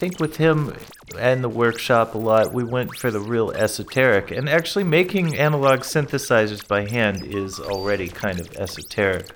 [0.06, 0.72] think with him
[1.18, 4.30] and the workshop a lot, we went for the real esoteric.
[4.30, 9.32] And actually, making analog synthesizers by hand is already kind of esoteric,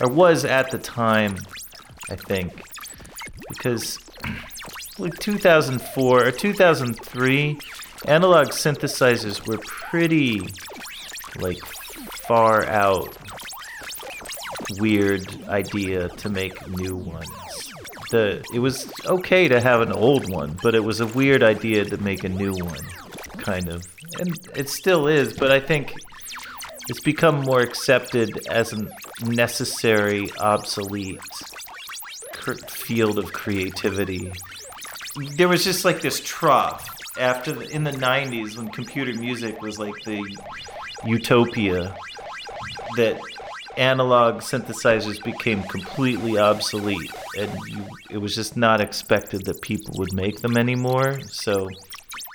[0.00, 1.36] or was at the time,
[2.10, 2.62] I think,
[3.50, 3.98] because
[4.98, 7.58] like 2004 or 2003,
[8.06, 10.40] analog synthesizers were pretty
[11.38, 11.58] like
[12.26, 13.14] far out
[14.78, 17.73] weird idea to make new ones
[18.14, 21.84] the it was okay to have an old one, but it was a weird idea
[21.84, 22.84] to make a new one,
[23.38, 23.84] kind of.
[24.20, 25.92] And it still is, but I think
[26.88, 28.88] it's become more accepted as a
[29.26, 31.20] necessary, obsolete
[32.68, 34.30] field of creativity.
[35.36, 36.88] There was just like this trough
[37.18, 40.22] after the, in the 90s when computer music was like the
[41.04, 41.96] utopia
[42.96, 43.18] that
[43.78, 50.12] analog synthesizers became completely obsolete and you, it was just not expected that people would
[50.12, 51.68] make them anymore so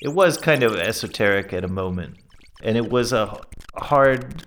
[0.01, 2.17] it was kind of esoteric at a moment.
[2.63, 3.39] And it was a
[3.75, 4.43] hard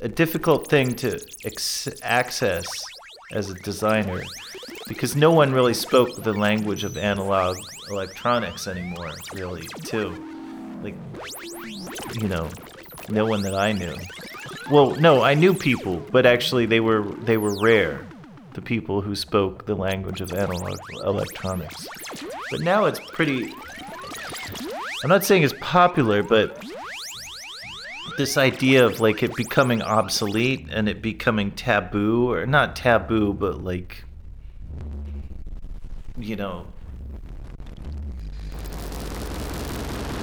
[0.00, 2.64] a difficult thing to ex- access
[3.32, 4.22] as a designer
[4.86, 7.56] because no one really spoke the language of analog
[7.90, 10.10] electronics anymore really too.
[10.82, 10.94] Like
[12.14, 12.48] you know
[13.10, 13.94] no one that i knew
[14.70, 18.06] well, no, I knew people, but actually they were they were rare.
[18.54, 21.86] The people who spoke the language of analog electronics.
[22.50, 23.52] But now it's pretty
[25.04, 26.64] I'm not saying it's popular, but
[28.16, 33.62] this idea of like it becoming obsolete and it becoming taboo or not taboo but
[33.62, 34.02] like
[36.18, 36.66] you know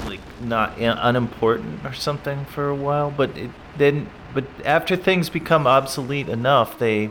[0.06, 5.66] like not unimportant or something for a while but it then but after things become
[5.66, 7.10] obsolete enough, they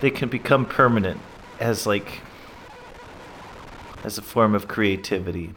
[0.00, 1.20] they can become permanent
[1.60, 2.20] as like
[4.02, 5.54] as a form of creativity.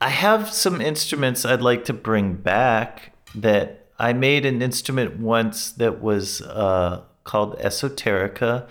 [0.00, 5.70] I have some instruments I'd like to bring back that I made an instrument once
[5.70, 8.66] that was uh, called Esoterica.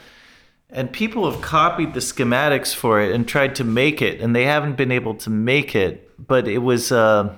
[0.70, 4.44] And people have copied the schematics for it and tried to make it, and they
[4.44, 7.36] haven't been able to make it but it was uh,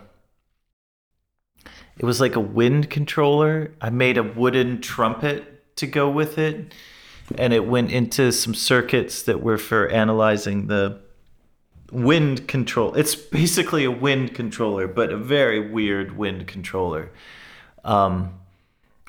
[1.97, 3.73] it was like a wind controller.
[3.81, 6.73] I made a wooden trumpet to go with it.
[7.37, 10.99] And it went into some circuits that were for analyzing the
[11.91, 12.95] wind control.
[12.95, 17.11] It's basically a wind controller, but a very weird wind controller.
[17.83, 18.33] Um,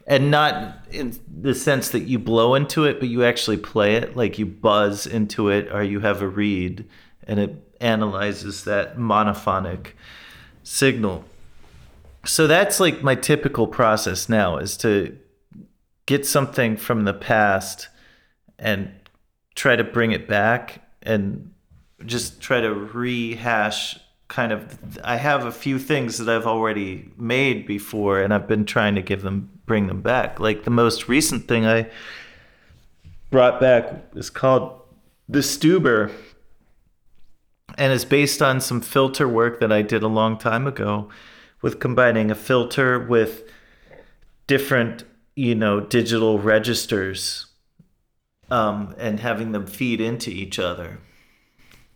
[0.07, 4.17] and not in the sense that you blow into it, but you actually play it,
[4.17, 6.89] like you buzz into it, or you have a reed,
[7.27, 9.89] and it analyzes that monophonic
[10.63, 11.25] signal.
[12.25, 15.17] So that's like my typical process now is to
[16.07, 17.89] get something from the past
[18.59, 18.91] and
[19.55, 21.51] try to bring it back and
[22.05, 27.67] just try to rehash kind of I have a few things that I've already made
[27.67, 30.39] before and I've been trying to give them bring them back.
[30.39, 31.91] Like the most recent thing I
[33.31, 34.81] brought back is called
[35.29, 36.13] the Stuber
[37.77, 41.09] and is based on some filter work that I did a long time ago
[41.63, 43.45] with combining a filter with
[44.47, 45.05] different,
[45.37, 47.47] you know, digital registers
[48.51, 50.99] um, and having them feed into each other.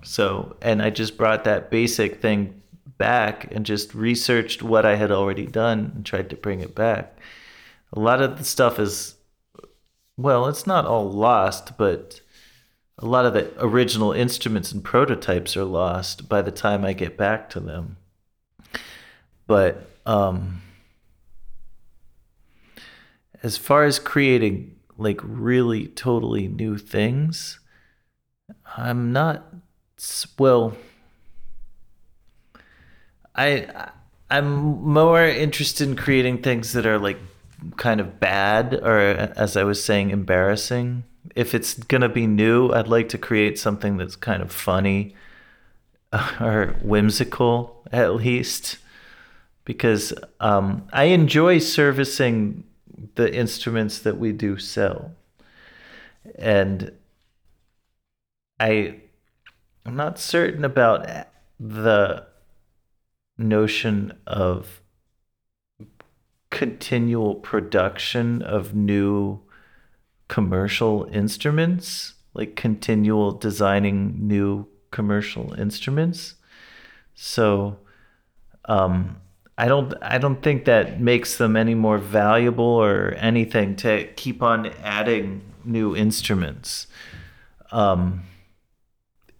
[0.03, 2.62] So, and I just brought that basic thing
[2.99, 7.18] back and just researched what I had already done and tried to bring it back.
[7.93, 9.16] A lot of the stuff is,
[10.16, 12.20] well, it's not all lost, but
[12.99, 17.16] a lot of the original instruments and prototypes are lost by the time I get
[17.16, 17.97] back to them.
[19.47, 20.62] But um,
[23.42, 27.59] as far as creating like really totally new things,
[28.76, 29.45] I'm not
[30.38, 30.76] well.
[33.34, 33.90] I
[34.30, 37.18] I'm more interested in creating things that are like
[37.76, 41.05] kind of bad or as I was saying embarrassing.
[41.35, 45.14] If it's going to be new, I'd like to create something that's kind of funny
[46.41, 48.78] or whimsical at least
[49.64, 52.64] because um, I enjoy servicing
[53.14, 55.12] the instruments that we do sell.
[56.39, 56.93] And
[58.61, 59.01] I
[59.87, 61.07] I'm not certain about
[61.61, 62.26] the
[63.37, 64.80] notion of
[66.51, 69.41] continual production of new
[70.29, 76.35] commercial instruments, like continual designing new commercial instruments.
[77.14, 77.79] So
[78.66, 79.16] um,
[79.57, 84.43] I don't I don't think that makes them any more valuable or anything to keep
[84.43, 86.87] on adding new instruments.
[87.70, 88.22] Um,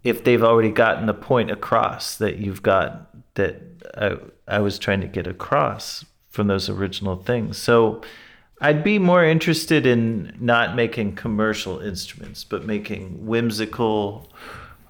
[0.03, 3.61] if they've already gotten the point across that you've got that
[3.97, 4.17] I,
[4.47, 7.57] I was trying to get across from those original things.
[7.57, 8.01] So
[8.61, 14.31] I'd be more interested in not making commercial instruments, but making whimsical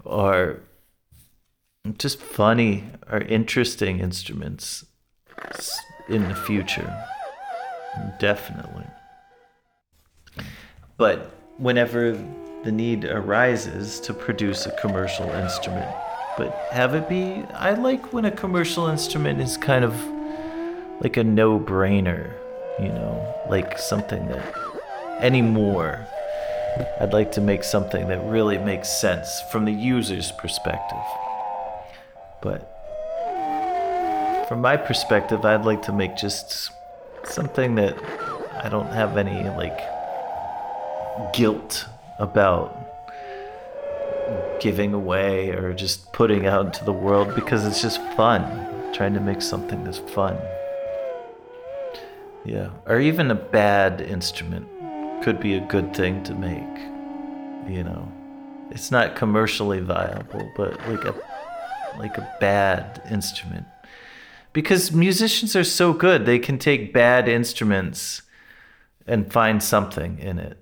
[0.03, 0.59] or
[1.97, 4.85] just funny or interesting instruments
[6.07, 6.95] in the future.
[8.19, 8.85] Definitely.
[10.97, 12.11] But whenever
[12.63, 15.89] the need arises to produce a commercial instrument.
[16.37, 19.95] But have it be, I like when a commercial instrument is kind of
[20.99, 22.33] like a no brainer,
[22.79, 24.53] you know, like something that
[25.21, 26.05] anymore.
[26.99, 31.05] I'd like to make something that really makes sense from the user's perspective.
[32.41, 32.71] But
[34.47, 36.71] from my perspective, I'd like to make just
[37.23, 37.97] something that
[38.63, 39.79] I don't have any like
[41.33, 41.85] guilt
[42.19, 42.81] about
[44.59, 48.43] giving away or just putting out into the world because it's just fun
[48.93, 50.37] trying to make something that's fun
[52.45, 52.69] yeah.
[52.85, 54.67] Or even a bad instrument
[55.23, 56.95] could be a good thing to make
[57.67, 58.11] you know?
[58.71, 61.15] It's not commercially viable but like a
[61.97, 63.65] like a bad instrument.
[64.53, 68.21] Because musicians are so good they can take bad instruments
[69.07, 70.57] and find something in it.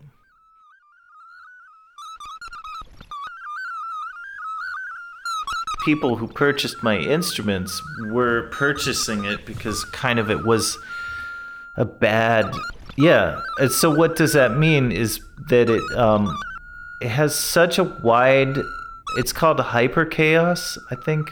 [5.86, 7.82] People who purchased my instruments
[8.12, 10.78] were purchasing it because kind of it was
[11.76, 12.46] a bad
[12.98, 13.42] yeah.
[13.70, 15.20] So what does that mean is
[15.50, 16.38] that it um
[17.02, 18.56] it has such a wide
[19.18, 21.32] it's called hyper chaos i think.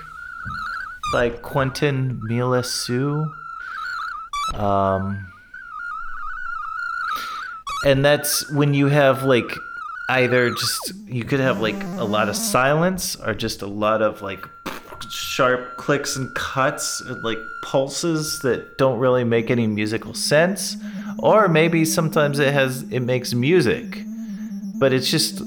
[1.13, 3.29] By quentin Meillassoux
[4.53, 5.27] um
[7.85, 9.51] and that's when you have like
[10.09, 14.21] either just you could have like a lot of silence or just a lot of
[14.21, 14.47] like
[15.09, 20.77] sharp clicks and cuts like pulses that don't really make any musical sense.
[21.19, 24.03] Or maybe sometimes it has it makes music.
[24.79, 25.41] But it's just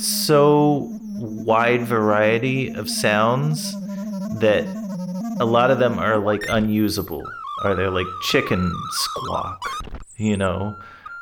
[0.00, 3.72] so wide variety of sounds
[4.40, 4.64] that
[5.40, 7.24] a lot of them are like unusable.
[7.64, 9.60] Are they're like chicken squawk
[10.16, 10.76] you know?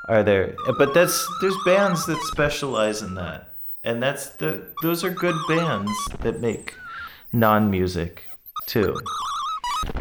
[0.08, 0.54] Are there.
[0.78, 3.54] But that's there's bands that specialize in that,
[3.84, 6.74] and that's the those are good bands that make
[7.34, 8.22] non-music
[8.66, 8.96] too.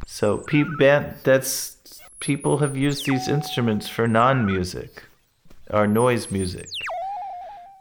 [0.06, 1.78] So pe- band that's
[2.20, 5.04] people have used these instruments for non-music
[5.70, 6.68] or noise music.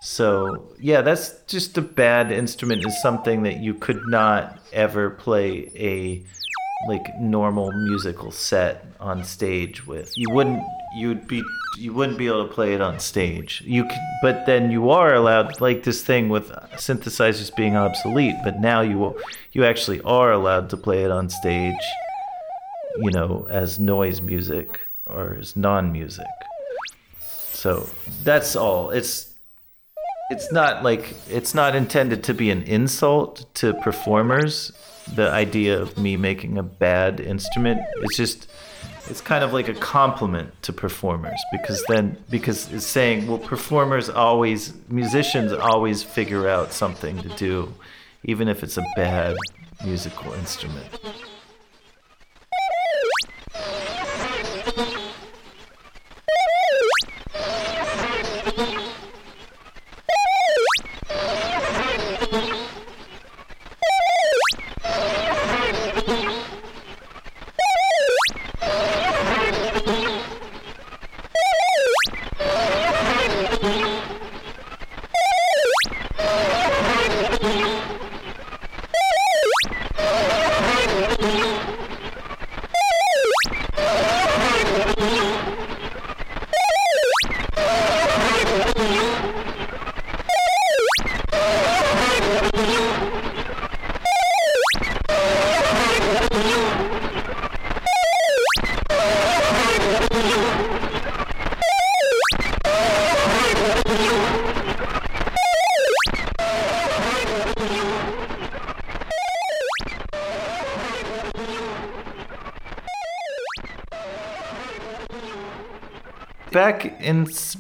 [0.01, 5.71] So yeah, that's just a bad instrument is something that you could not ever play
[5.77, 6.25] a
[6.89, 10.13] like normal musical set on stage with.
[10.17, 10.63] You wouldn't
[10.95, 11.43] you'd be
[11.79, 13.63] you wouldn't be able to play it on stage.
[13.65, 18.61] You could, but then you are allowed like this thing with synthesizers being obsolete, but
[18.61, 19.17] now you
[19.53, 21.75] you actually are allowed to play it on stage,
[22.99, 26.27] you know, as noise music or as non-music.
[27.19, 27.89] So
[28.25, 28.91] that's all.
[28.91, 29.33] It's
[30.31, 34.73] it's not like it's not intended to be an insult to performers
[35.15, 37.81] the idea of me making a bad instrument.
[38.03, 38.49] It's just
[39.09, 44.09] it's kind of like a compliment to performers because then because it's saying well performers
[44.09, 47.73] always musicians always figure out something to do
[48.25, 49.37] even if it's a bad
[49.85, 50.87] musical instrument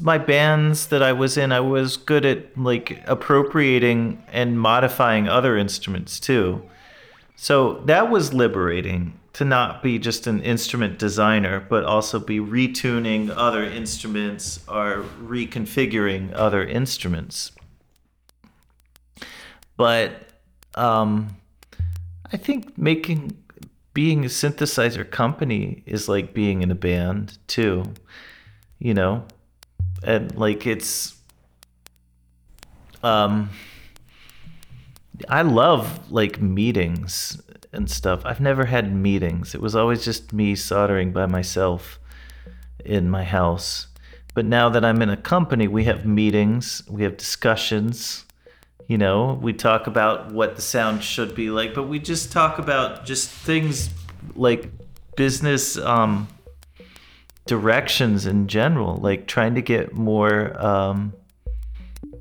[0.02, 5.56] my bands that I was in, I was good at like appropriating and modifying other
[5.56, 6.62] instruments too.
[7.36, 13.32] So that was liberating to not be just an instrument designer, but also be retuning
[13.34, 17.52] other instruments or reconfiguring other instruments.
[19.76, 20.28] But
[20.74, 21.36] um,
[22.32, 23.36] I think making
[23.94, 27.84] being a synthesizer company is like being in a band too
[28.78, 29.24] you know
[30.04, 31.16] and like it's
[33.02, 33.50] um
[35.28, 37.40] i love like meetings
[37.72, 38.22] and stuff.
[38.24, 39.54] I've never had meetings.
[39.54, 41.98] It was always just me soldering by myself
[42.84, 43.86] in my house.
[44.34, 48.24] But now that i'm in a company we have meetings we have discussions
[48.88, 49.38] you know?
[49.40, 53.28] We talk about what the sound should be like but we just talk about just
[53.28, 53.90] things
[54.34, 54.70] like
[55.16, 56.28] business um
[57.46, 61.12] directions in general, like trying to get more um,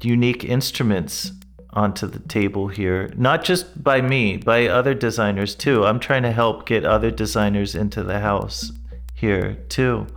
[0.02, 1.32] unique instruments
[1.74, 5.86] onto the table here, not just by me, by other designers too.
[5.86, 8.72] I'm trying to help get other designers into the house
[9.14, 10.08] here too.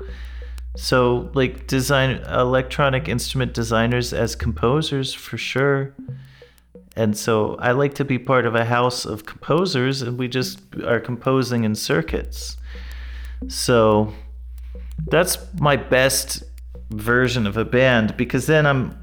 [0.76, 5.94] So, like design electronic instrument designers as composers for sure.
[6.96, 10.60] And so I like to be part of a house of composers and we just
[10.84, 12.56] are composing in circuits.
[13.48, 14.14] So
[15.06, 16.42] that's my best
[16.90, 18.98] version of a band because then I'm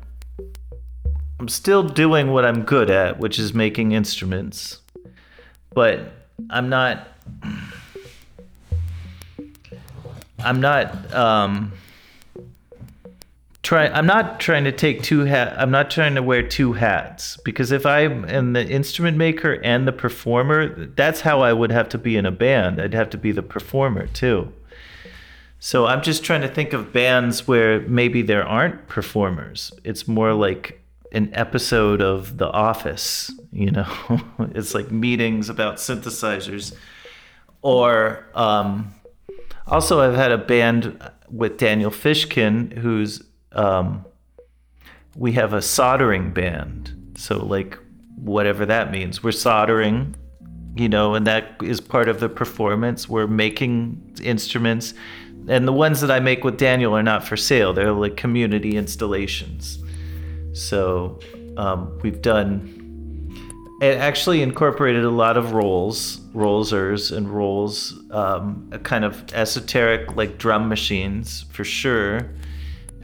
[1.39, 4.79] I'm still doing what I'm good at, which is making instruments.
[5.73, 6.11] But
[6.49, 7.07] I'm not
[10.39, 11.71] I'm not um
[13.63, 17.37] try I'm not trying to take two hat I'm not trying to wear two hats
[17.43, 21.89] because if I am the instrument maker and the performer, that's how I would have
[21.89, 22.81] to be in a band.
[22.81, 24.51] I'd have to be the performer too.
[25.63, 29.71] So I'm just trying to think of bands where maybe there aren't performers.
[29.83, 30.81] It's more like
[31.11, 33.87] an episode of The Office, you know?
[34.55, 36.75] it's like meetings about synthesizers.
[37.61, 38.91] Or um,
[39.67, 40.99] also, I've had a band
[41.29, 44.03] with Daniel Fishkin, who's um,
[45.15, 47.13] we have a soldering band.
[47.17, 47.77] So, like,
[48.15, 50.15] whatever that means, we're soldering,
[50.75, 53.07] you know, and that is part of the performance.
[53.07, 54.95] We're making instruments
[55.47, 57.73] and the ones that I make with Daniel are not for sale.
[57.73, 59.79] They're like community installations.
[60.53, 61.19] So
[61.57, 62.77] um, we've done.
[63.81, 70.15] It actually incorporated a lot of rolls, rollsers, and rolls, um, a kind of esoteric
[70.15, 72.29] like drum machines for sure,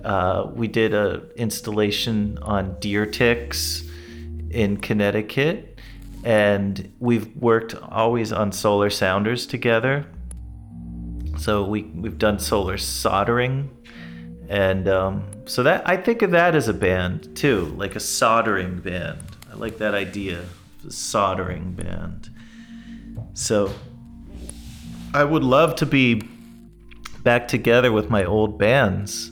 [0.03, 3.83] Uh, we did a installation on deer ticks
[4.51, 5.79] in Connecticut,
[6.23, 10.05] and we've worked always on solar sounders together.
[11.47, 13.69] So we we've done solar soldering,
[14.49, 18.81] and um, so that I think of that as a band too, like a soldering
[18.81, 19.19] band.
[19.49, 20.43] I like that idea,
[20.83, 22.29] the soldering band.
[23.33, 23.73] So
[25.13, 26.21] I would love to be
[27.23, 29.31] back together with my old bands.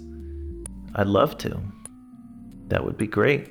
[0.96, 1.60] I'd love to.
[2.70, 3.50] That would be great.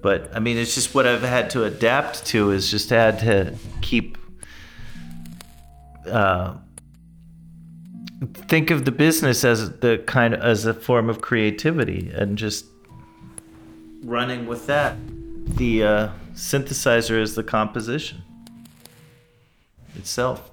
[0.00, 3.54] But I mean, it's just what I've had to adapt to is just had to
[3.82, 4.16] keep.
[6.06, 6.54] Uh,
[8.26, 12.66] think of the business as the kind of as a form of creativity and just
[14.04, 14.96] running with that.
[15.56, 18.22] The uh, synthesizer is the composition
[19.96, 20.50] itself.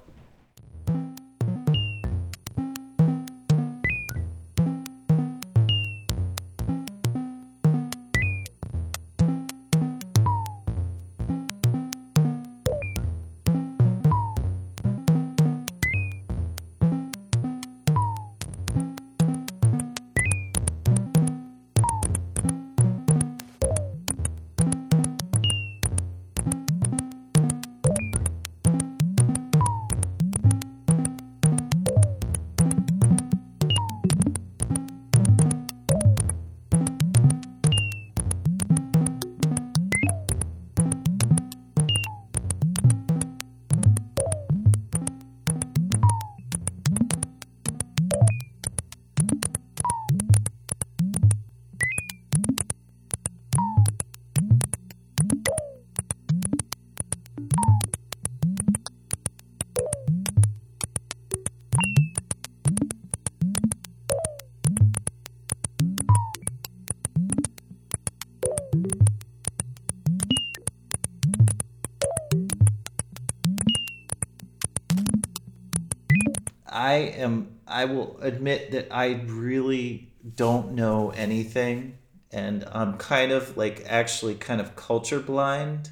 [77.82, 81.98] I will admit that I really don't know anything
[82.30, 85.90] and I'm kind of like actually kind of culture blind.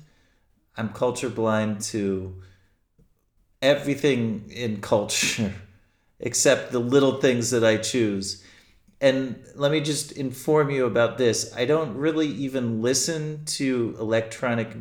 [0.77, 2.41] I'm culture blind to
[3.61, 5.53] everything in culture
[6.21, 8.45] except the little things that I choose.
[9.01, 11.53] And let me just inform you about this.
[11.57, 14.77] I don't really even listen to electronic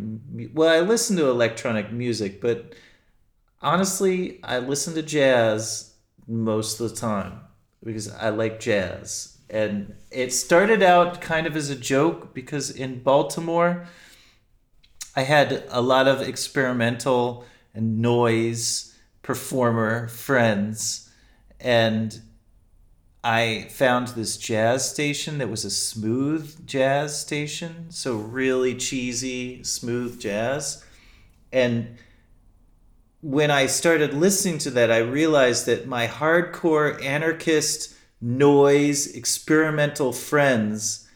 [0.54, 2.76] well, I listen to electronic music, but
[3.64, 5.89] honestly, I listen to jazz
[6.30, 7.42] most of the time
[7.84, 9.38] because I like jazz.
[9.50, 13.88] And it started out kind of as a joke because in Baltimore,
[15.16, 21.10] I had a lot of experimental and noise performer friends.
[21.60, 22.22] And
[23.24, 27.88] I found this jazz station that was a smooth jazz station.
[27.90, 30.86] So, really cheesy, smooth jazz.
[31.52, 31.98] And
[33.22, 41.08] when I started listening to that, I realized that my hardcore anarchist noise experimental friends,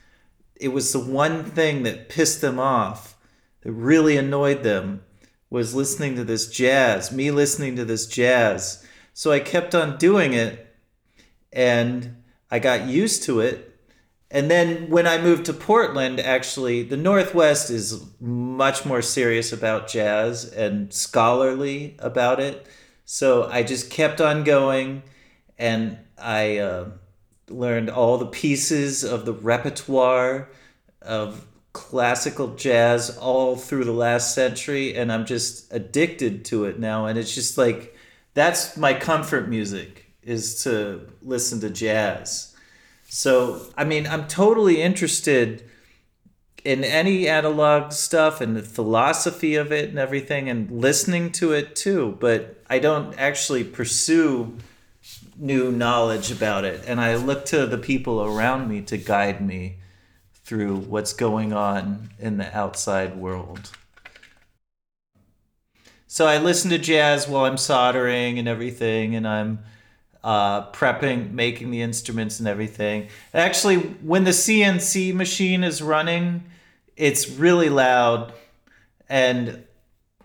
[0.55, 3.15] it was the one thing that pissed them off,
[3.61, 5.03] that really annoyed them,
[5.49, 8.85] was listening to this jazz, me listening to this jazz.
[9.13, 10.75] So I kept on doing it
[11.51, 13.72] and I got used to it.
[14.33, 19.87] And then when I moved to Portland, actually, the Northwest is much more serious about
[19.87, 22.65] jazz and scholarly about it.
[23.05, 25.03] So I just kept on going
[25.59, 26.89] and I uh,
[27.47, 30.49] learned all the pieces of the repertoire
[31.03, 34.95] of classical jazz all through the last century.
[34.95, 37.05] And I'm just addicted to it now.
[37.05, 37.95] And it's just like,
[38.33, 42.52] that's my comfort music is to listen to jazz.
[43.15, 45.69] So, I mean, I'm totally interested
[46.65, 51.75] in any analog stuff and the philosophy of it and everything and listening to it
[51.75, 54.57] too, but I don't actually pursue
[55.37, 56.83] new knowledge about it.
[56.87, 59.77] And I look to the people around me to guide me
[60.33, 63.69] through what's going on in the outside world.
[66.07, 69.59] So I listen to jazz while I'm soldering and everything, and I'm
[70.23, 73.09] uh, prepping, making the instruments and everything.
[73.33, 76.43] Actually, when the CNC machine is running,
[76.95, 78.33] it's really loud.
[79.09, 79.65] And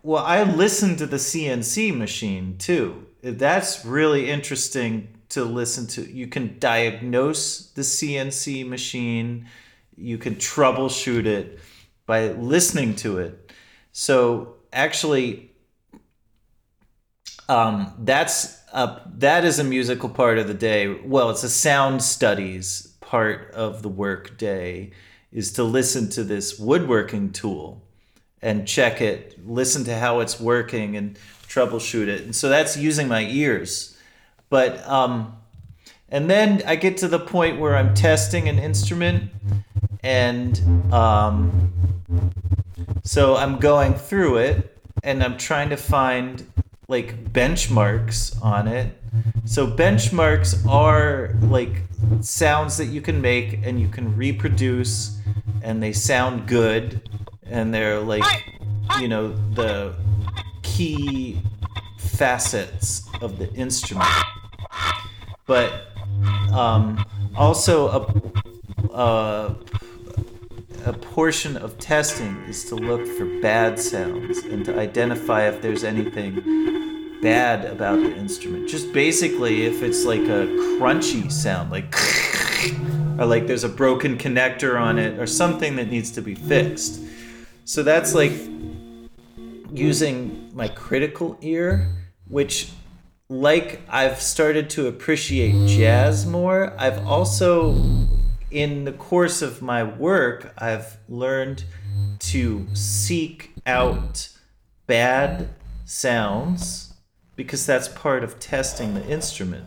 [0.03, 3.07] well, I listen to the CNC machine too.
[3.22, 6.11] That's really interesting to listen to.
[6.11, 9.46] You can diagnose the CNC machine,
[9.96, 11.59] you can troubleshoot it
[12.07, 13.53] by listening to it.
[13.92, 15.51] So, actually,
[17.49, 20.88] um, that's a that is a musical part of the day.
[20.88, 24.90] Well, it's a sound studies part of the work day
[25.32, 27.82] is to listen to this woodworking tool
[28.40, 32.22] and check it, listen to how it's working and troubleshoot it.
[32.22, 33.96] And so that's using my ears.
[34.50, 35.34] But um
[36.10, 39.30] and then I get to the point where I'm testing an instrument
[40.02, 41.72] and um
[43.02, 46.46] so I'm going through it and I'm trying to find
[46.89, 48.97] like benchmarks on it.
[49.45, 51.82] So benchmarks are like
[52.22, 55.20] sounds that you can make and you can reproduce
[55.62, 57.07] and they sound good
[57.43, 58.24] and they're like
[58.99, 59.95] you know the
[60.62, 61.43] key
[61.99, 64.09] facets of the instrument.
[65.45, 65.89] But
[66.55, 67.05] um,
[67.36, 69.57] also a, a
[70.84, 75.84] a portion of testing is to look for bad sounds and to identify if there's
[75.84, 78.68] anything bad about the instrument.
[78.68, 80.46] Just basically if it's like a
[80.78, 81.94] crunchy sound, like
[83.18, 87.00] or like there's a broken connector on it or something that needs to be fixed.
[87.64, 88.32] So that's like
[89.72, 91.92] using my critical ear,
[92.28, 92.70] which
[93.28, 97.72] like I've started to appreciate jazz more, I've also
[98.51, 101.64] in the course of my work, I've learned
[102.20, 104.28] to seek out
[104.86, 105.51] bad
[105.84, 106.94] sounds
[107.36, 109.66] because that's part of testing the instrument.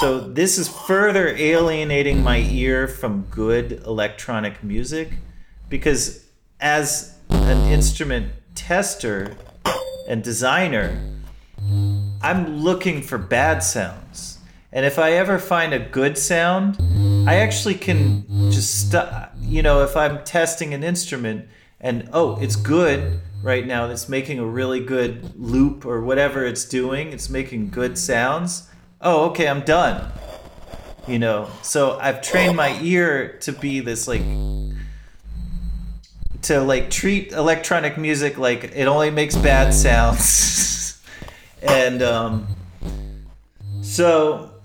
[0.00, 5.10] So this is further alienating my ear from good electronic music
[5.68, 6.26] because
[6.60, 9.36] as an instrument tester
[10.08, 11.00] and designer,
[12.22, 14.35] I'm looking for bad sounds.
[14.72, 16.76] And if I ever find a good sound,
[17.28, 19.08] I actually can just st-
[19.40, 21.48] you know if I'm testing an instrument
[21.80, 26.64] and oh it's good right now it's making a really good loop or whatever it's
[26.64, 28.68] doing it's making good sounds
[29.00, 30.10] oh okay I'm done.
[31.06, 34.22] You know so I've trained my ear to be this like
[36.42, 40.52] to like treat electronic music like it only makes bad sounds.
[41.62, 42.46] And um
[43.80, 44.55] so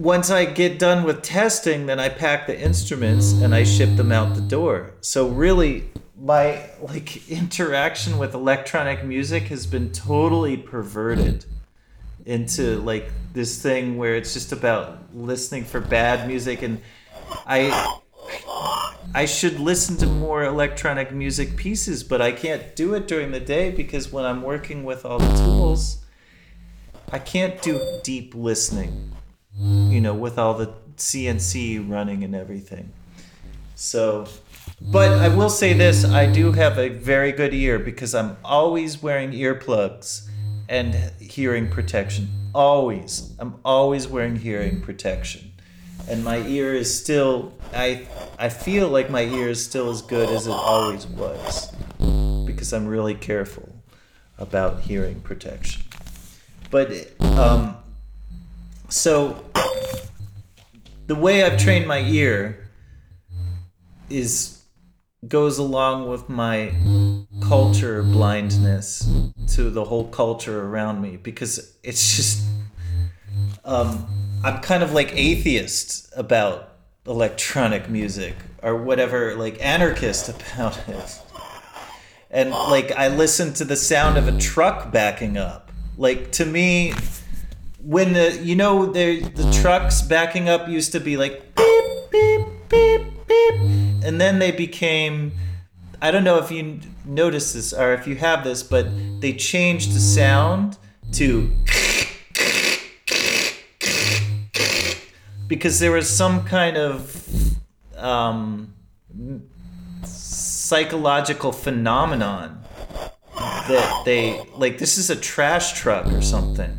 [0.00, 4.10] once I get done with testing, then I pack the instruments and I ship them
[4.10, 4.94] out the door.
[5.02, 11.44] So really my like interaction with electronic music has been totally perverted
[12.24, 16.80] into like this thing where it's just about listening for bad music and
[17.46, 17.98] I
[19.14, 23.40] I should listen to more electronic music pieces, but I can't do it during the
[23.40, 25.98] day because when I'm working with all the tools,
[27.12, 29.12] I can't do deep listening
[29.60, 32.92] you know, with all the CNC running and everything.
[33.74, 34.26] So,
[34.80, 39.02] but I will say this I do have a very good ear because I'm always
[39.02, 40.28] wearing earplugs
[40.68, 42.28] and hearing protection.
[42.54, 43.34] Always.
[43.38, 45.52] I'm always wearing hearing protection.
[46.08, 48.06] And my ear is still, I,
[48.38, 51.72] I feel like my ear is still as good as it always was
[52.46, 53.68] because I'm really careful
[54.38, 55.82] about hearing protection.
[56.70, 56.90] But,
[57.20, 57.76] um,
[58.90, 59.44] so
[61.06, 62.68] the way I've trained my ear
[64.08, 64.62] is
[65.26, 66.72] goes along with my
[67.42, 69.08] culture blindness
[69.48, 72.42] to the whole culture around me because it's just
[73.64, 74.06] um,
[74.42, 76.76] I'm kind of like atheist about
[77.06, 81.20] electronic music or whatever like anarchist about it.
[82.30, 85.70] And like I listen to the sound of a truck backing up.
[85.96, 86.92] Like to me
[87.82, 92.46] when the you know the the trucks backing up used to be like beep beep
[92.68, 93.60] beep beep
[94.04, 95.32] and then they became
[96.02, 98.86] I don't know if you notice this or if you have this but
[99.20, 100.76] they changed the sound
[101.12, 101.50] to
[105.46, 107.56] because there was some kind of
[107.96, 108.72] um,
[110.04, 112.62] psychological phenomenon
[113.36, 116.78] that they like this is a trash truck or something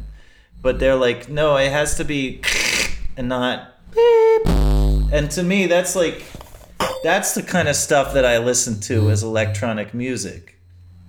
[0.61, 2.41] but they're like, no, it has to be
[3.17, 4.47] and not beep.
[5.13, 6.23] And to me, that's like,
[7.03, 9.11] that's the kind of stuff that I listen to mm.
[9.11, 10.57] as electronic music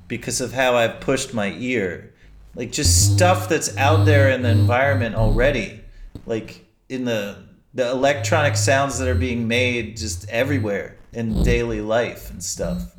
[0.09, 2.13] because of how I've pushed my ear.
[2.55, 5.81] Like just stuff that's out there in the environment already.
[6.27, 7.39] Like in the
[7.75, 12.95] the electronic sounds that are being made just everywhere in daily life and stuff.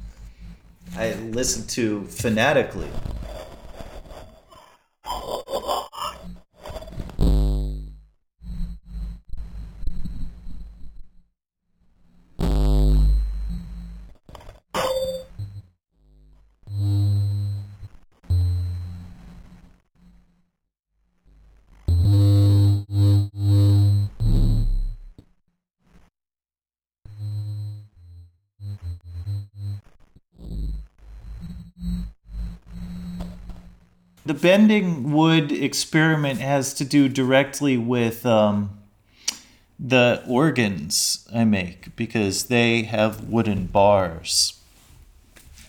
[0.98, 2.90] I listen to fanatically.
[34.34, 38.80] The bending wood experiment has to do directly with um,
[39.80, 44.60] the organs I make because they have wooden bars.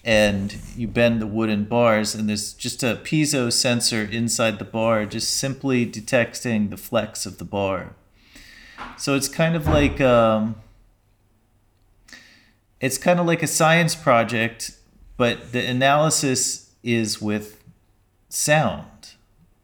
[0.03, 5.07] And you bend the wooden bars, and there's just a piezo sensor inside the bar,
[5.07, 7.95] just simply detecting the flex of the bar.
[8.99, 10.57] So it's kind of like um,
[12.81, 14.73] it's kind of like a science project,
[15.17, 17.64] but the analysis is with
[18.35, 19.14] sound,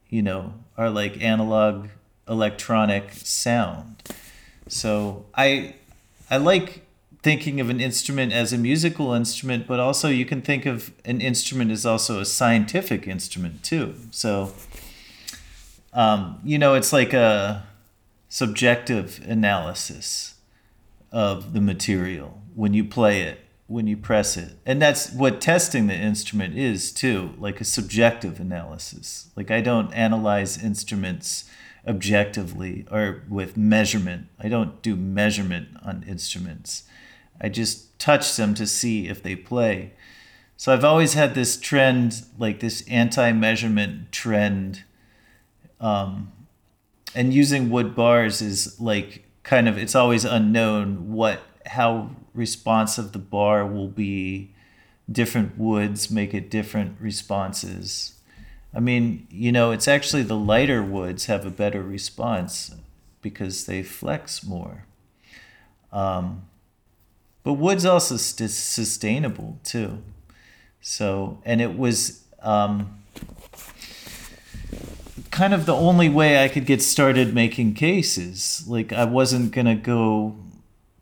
[0.09, 1.89] you know, or like analog
[2.29, 4.03] electronic sound.
[4.69, 5.75] So I
[6.31, 6.87] I like
[7.23, 11.21] thinking of an instrument as a musical instrument, but also you can think of an
[11.21, 13.95] instrument as also a scientific instrument too.
[14.11, 14.53] So
[15.93, 17.67] um, you know, it's like a
[18.29, 20.35] subjective analysis
[21.11, 23.41] of the material when you play it,
[23.71, 24.57] when you press it.
[24.67, 29.31] And that's what testing the instrument is too, like a subjective analysis.
[29.37, 31.49] Like I don't analyze instruments
[31.87, 34.27] objectively or with measurement.
[34.41, 36.83] I don't do measurement on instruments.
[37.41, 39.93] I just touch them to see if they play.
[40.57, 44.83] So I've always had this trend, like this anti measurement trend.
[45.81, 46.33] Um,
[47.15, 51.41] and using wood bars is like kind of, it's always unknown what,
[51.71, 54.51] how responsive the bar will be.
[55.11, 58.15] Different woods make it different responses.
[58.75, 62.75] I mean, you know, it's actually the lighter woods have a better response
[63.23, 64.85] because they flex more.
[65.93, 66.43] Um,
[67.43, 70.03] but wood's also st- sustainable too.
[70.81, 73.03] So, and it was um,
[75.31, 78.65] kind of the only way I could get started making cases.
[78.67, 80.37] Like, I wasn't going to go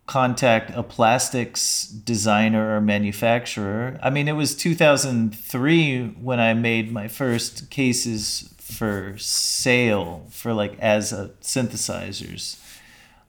[0.09, 4.01] contact a plastics designer or manufacturer.
[4.03, 10.79] I mean, it was 2003 when I made my first cases for sale for like
[10.81, 12.59] as a synthesizers.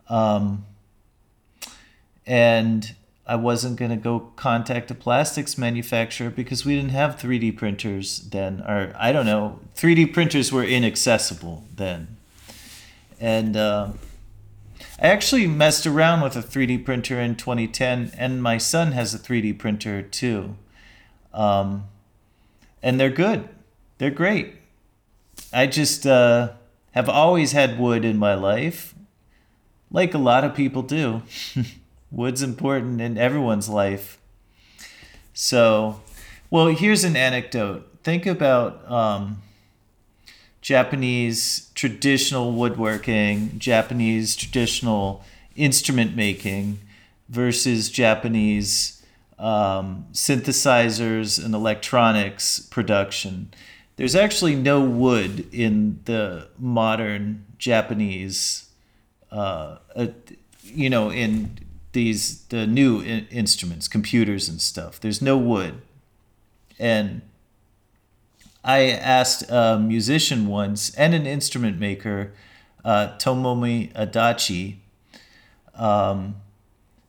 [0.07, 0.65] Um,
[2.25, 2.95] and
[3.27, 8.19] I wasn't going to go contact a plastics manufacturer because we didn't have 3D printers
[8.19, 12.15] then, or I don't know, 3D printers were inaccessible then.
[13.19, 13.89] And, uh,
[15.01, 19.19] I actually messed around with a 3D printer in 2010, and my son has a
[19.19, 20.57] 3D printer too.
[21.33, 21.85] Um,
[22.83, 23.47] and they're good.
[23.97, 24.55] They're great.
[25.53, 26.53] I just uh,
[26.91, 28.93] have always had wood in my life,
[29.89, 31.23] like a lot of people do.
[32.11, 34.19] Wood's important in everyone's life.
[35.33, 36.01] So,
[36.49, 37.99] well, here's an anecdote.
[38.03, 39.41] Think about um,
[40.61, 45.23] Japanese traditional woodworking, Japanese traditional
[45.55, 46.79] instrument making
[47.29, 49.03] versus Japanese
[49.37, 53.53] um, synthesizers and electronics production.
[53.95, 58.69] There's actually no wood in the modern Japanese,
[59.31, 60.07] uh, uh,
[60.63, 61.57] you know, in
[61.91, 64.99] these the new in- instruments, computers and stuff.
[64.99, 65.81] There's no wood,
[66.77, 67.21] and
[68.63, 72.33] I asked a musician once and an instrument maker,
[72.83, 74.77] uh, Tomomi Adachi,
[75.75, 76.35] um,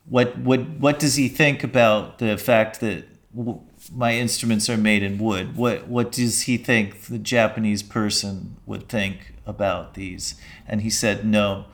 [0.09, 3.05] what what what does he think about the fact that
[3.37, 3.61] w-
[3.93, 5.57] my instruments are made in wood?
[5.57, 10.35] What what does he think the Japanese person would think about these?
[10.67, 11.67] And he said no.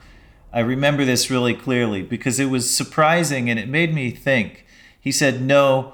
[0.53, 4.65] I remember this really clearly because it was surprising and it made me think.
[4.99, 5.93] He said no,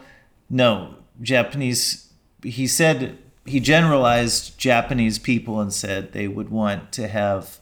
[0.49, 2.13] no Japanese.
[2.43, 7.60] He said he generalized Japanese people and said they would want to have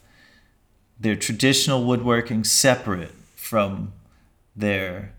[0.98, 3.92] their traditional woodworking separate from
[4.54, 5.12] their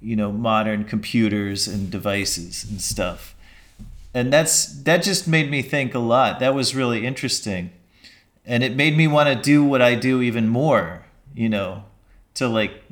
[0.00, 3.34] you know modern computers and devices and stuff.
[4.12, 6.38] And that's that just made me think a lot.
[6.40, 7.72] That was really interesting.
[8.46, 11.04] And it made me want to do what i do even more
[11.34, 11.84] you know
[12.34, 12.82] to like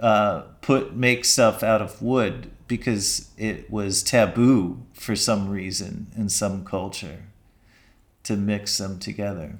[0.00, 6.30] uh, put make stuff out of wood because it was taboo for some reason in
[6.30, 7.24] some culture
[8.22, 9.58] to mix them together.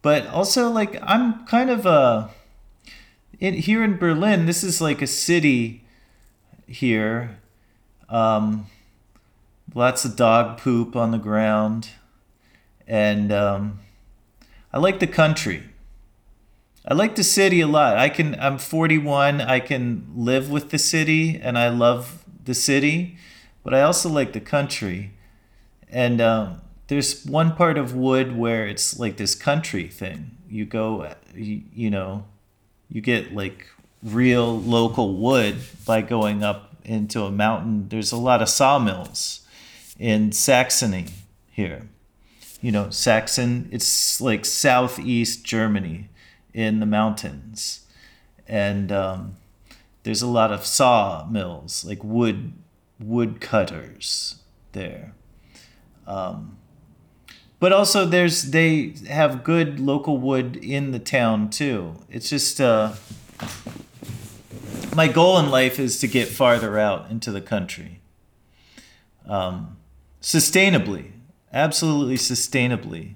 [0.00, 2.30] But also, like, I'm kind of a.
[3.40, 5.82] In, here in Berlin, this is like a city
[6.68, 7.40] here.
[8.08, 8.66] Um,
[9.74, 11.88] lots of dog poop on the ground.
[12.86, 13.80] And um,
[14.72, 15.69] I like the country.
[16.90, 17.96] I like the city a lot.
[17.96, 19.40] I can I'm 41.
[19.40, 23.16] I can live with the city and I love the city,
[23.62, 25.12] but I also like the country.
[25.88, 30.32] And um, there's one part of wood where it's like this country thing.
[30.48, 32.24] You go, you, you know,
[32.88, 33.68] you get like
[34.02, 37.88] real local wood by going up into a mountain.
[37.88, 39.46] There's a lot of sawmills
[39.96, 41.06] in Saxony
[41.52, 41.88] here.
[42.60, 43.68] you know, Saxon.
[43.70, 46.09] It's like southeast Germany
[46.52, 47.86] in the mountains.
[48.46, 49.36] And um,
[50.02, 52.52] there's a lot of saw mills, like wood
[52.98, 54.36] wood cutters
[54.72, 55.14] there.
[56.06, 56.58] Um,
[57.58, 61.96] but also there's they have good local wood in the town too.
[62.08, 62.94] It's just uh,
[64.94, 68.00] my goal in life is to get farther out into the country,
[69.26, 69.76] um,
[70.20, 71.12] sustainably,
[71.52, 73.14] absolutely sustainably.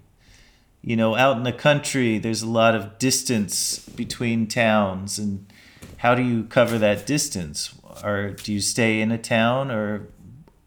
[0.86, 5.50] You know, out in the country, there's a lot of distance between towns, and
[5.96, 7.74] how do you cover that distance?
[8.04, 10.08] Or do you stay in a town, or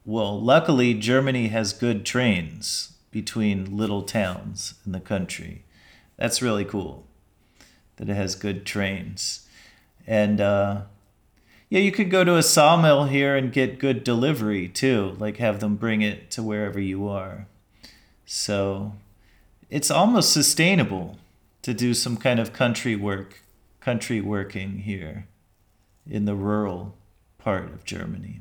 [0.05, 5.65] well, luckily Germany has good trains between little towns in the country.
[6.17, 7.05] That's really cool
[7.97, 9.47] that it has good trains.
[10.07, 10.81] And uh,
[11.69, 15.59] yeah, you could go to a sawmill here and get good delivery too, like have
[15.59, 17.45] them bring it to wherever you are.
[18.25, 18.93] So
[19.69, 21.17] it's almost sustainable
[21.61, 23.41] to do some kind of country work,
[23.79, 25.27] country working here
[26.09, 26.95] in the rural
[27.37, 28.39] part of Germany.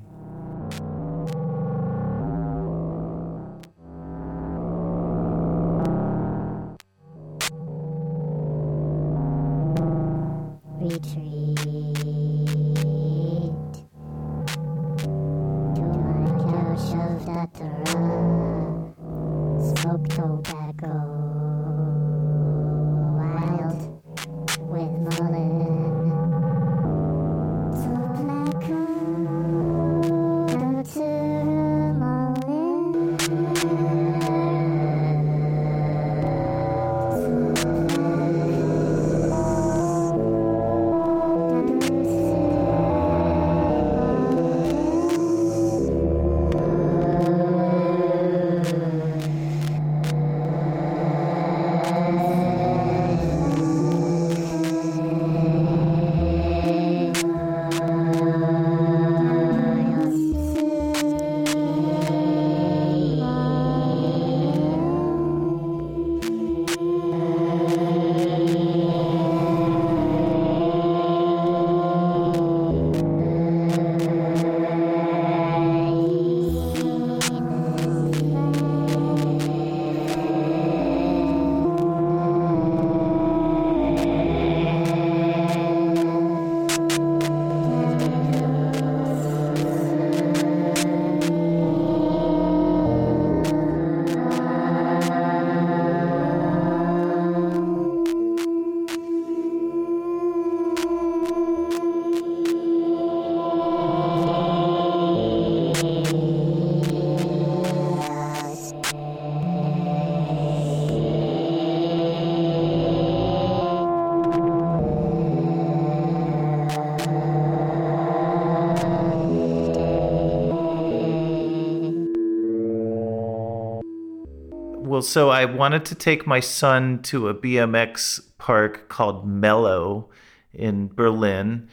[124.97, 130.09] Well, so I wanted to take my son to a BMX park called Mellow
[130.55, 131.69] in Berlin,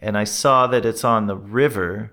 [0.00, 2.12] and I saw that it's on the river.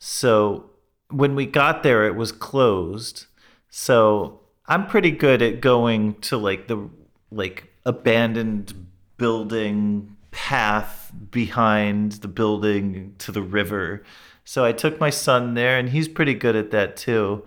[0.00, 0.70] So
[1.10, 3.26] when we got there, it was closed.
[3.68, 6.90] So I'm pretty good at going to like the
[7.30, 14.02] like abandoned building path behind the building to the river.
[14.42, 17.44] So I took my son there, and he's pretty good at that too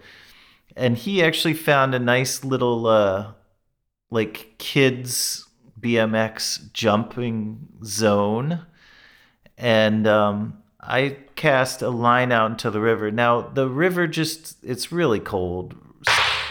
[0.76, 3.34] and he actually found a nice little uh
[4.12, 5.48] like kids
[5.80, 8.66] BMX jumping zone
[9.58, 13.10] and um I cast a line out into the river.
[13.10, 15.76] Now the river just it's really cold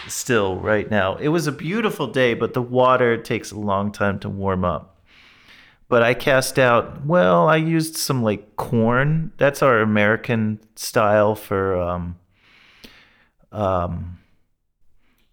[0.07, 1.15] still right now.
[1.17, 5.01] It was a beautiful day, but the water takes a long time to warm up.
[5.87, 9.31] But I cast out, well, I used some like corn.
[9.37, 12.17] That's our American style for um
[13.53, 14.19] um,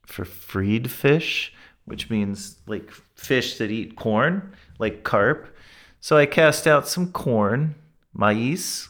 [0.07, 1.53] for freed fish,
[1.87, 5.57] which means like fish that eat corn, like carp.
[6.01, 7.75] So I cast out some corn,
[8.15, 8.89] maize,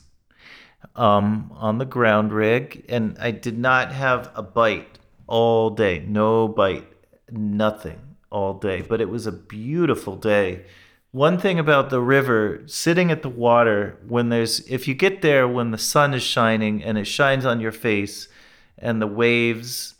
[0.96, 6.04] um, on the ground rig, and I did not have a bite all day.
[6.06, 6.86] No bite,
[7.30, 7.98] nothing
[8.30, 8.82] all day.
[8.82, 10.64] But it was a beautiful day.
[11.12, 15.48] One thing about the river, sitting at the water, when there's, if you get there
[15.48, 18.28] when the sun is shining and it shines on your face
[18.80, 19.94] and the waves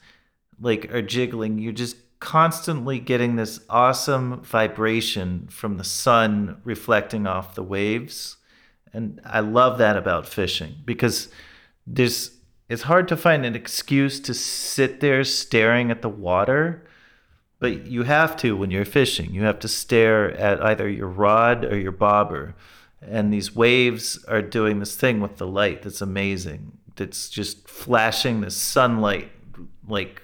[0.61, 7.55] like are jiggling, you're just constantly getting this awesome vibration from the sun reflecting off
[7.55, 8.37] the waves.
[8.93, 11.29] And I love that about fishing because
[11.87, 12.33] there's
[12.69, 16.87] it's hard to find an excuse to sit there staring at the water
[17.61, 19.33] but you have to when you're fishing.
[19.33, 22.57] You have to stare at either your rod or your bobber.
[23.03, 26.79] And these waves are doing this thing with the light that's amazing.
[26.97, 29.31] That's just flashing the sunlight
[29.87, 30.23] like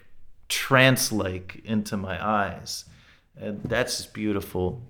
[0.48, 2.84] trance like into my eyes.
[3.36, 4.82] And that's just beautiful.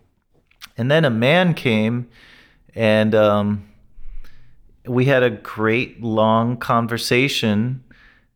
[0.76, 2.08] And then a man came
[2.74, 3.68] and um,
[4.86, 7.82] we had a great long conversation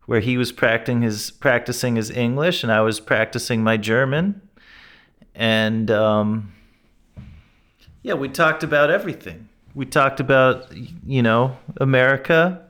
[0.06, 4.40] where he was practicing his practicing his English and I was practicing my German.
[5.34, 6.52] And um,
[8.02, 9.48] yeah, we talked about everything.
[9.74, 10.72] We talked about
[11.06, 12.66] you know America.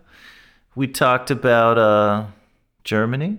[0.75, 2.27] We talked about uh,
[2.85, 3.39] Germany.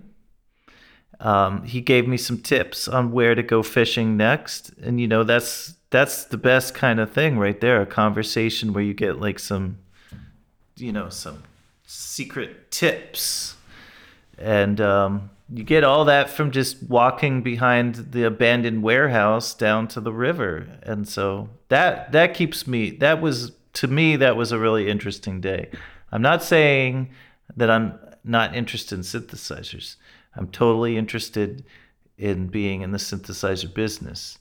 [1.20, 5.24] Um, he gave me some tips on where to go fishing next, and you know
[5.24, 7.82] that's that's the best kind of thing right there.
[7.82, 9.78] A conversation where you get like some,
[10.78, 11.44] you know, some
[11.86, 13.56] secret tips,
[14.38, 20.02] and um, you get all that from just walking behind the abandoned warehouse down to
[20.02, 22.90] the river, and so that that keeps me.
[22.90, 25.70] That was to me that was a really interesting day.
[26.12, 27.10] I'm not saying
[27.56, 29.96] that I'm not interested in synthesizers.
[30.36, 31.66] I'm totally interested
[32.18, 34.38] in being in the synthesizer business.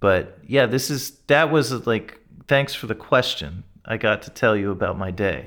[0.00, 3.64] But yeah, this is that was like thanks for the question.
[3.84, 5.46] I got to tell you about my day.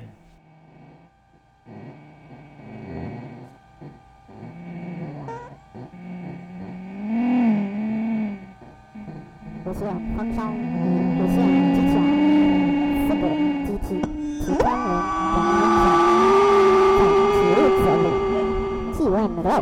[19.43, 19.59] 等影响，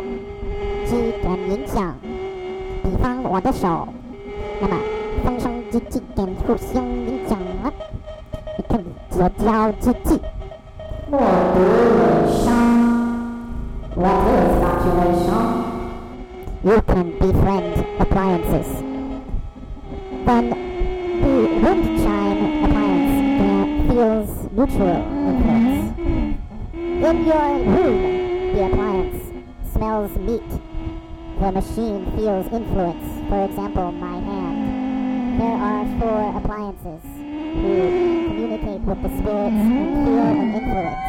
[0.84, 1.96] 在体育节目，气温六，机点影响。
[2.82, 3.88] 比方我的手，
[4.60, 4.76] 那么
[5.24, 7.72] 风声机器点互相影响了。
[8.58, 10.20] 你看结交机器，
[11.10, 11.18] 莫
[11.54, 12.44] 读人生。
[13.94, 15.44] What is population?
[16.62, 18.68] You can befriend appliances.
[20.26, 25.86] Then the wind chime appliance uh, feels neutral influence.
[26.74, 27.96] In your room,
[28.52, 29.20] the appliance
[29.81, 30.47] smells meat.
[31.39, 33.03] The machine feels influence.
[33.27, 35.41] For example, my hand.
[35.41, 37.89] There are four appliances who
[38.27, 41.01] communicate with the spirits and feel an influence.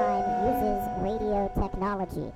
[0.00, 2.32] Chime uses radio technology.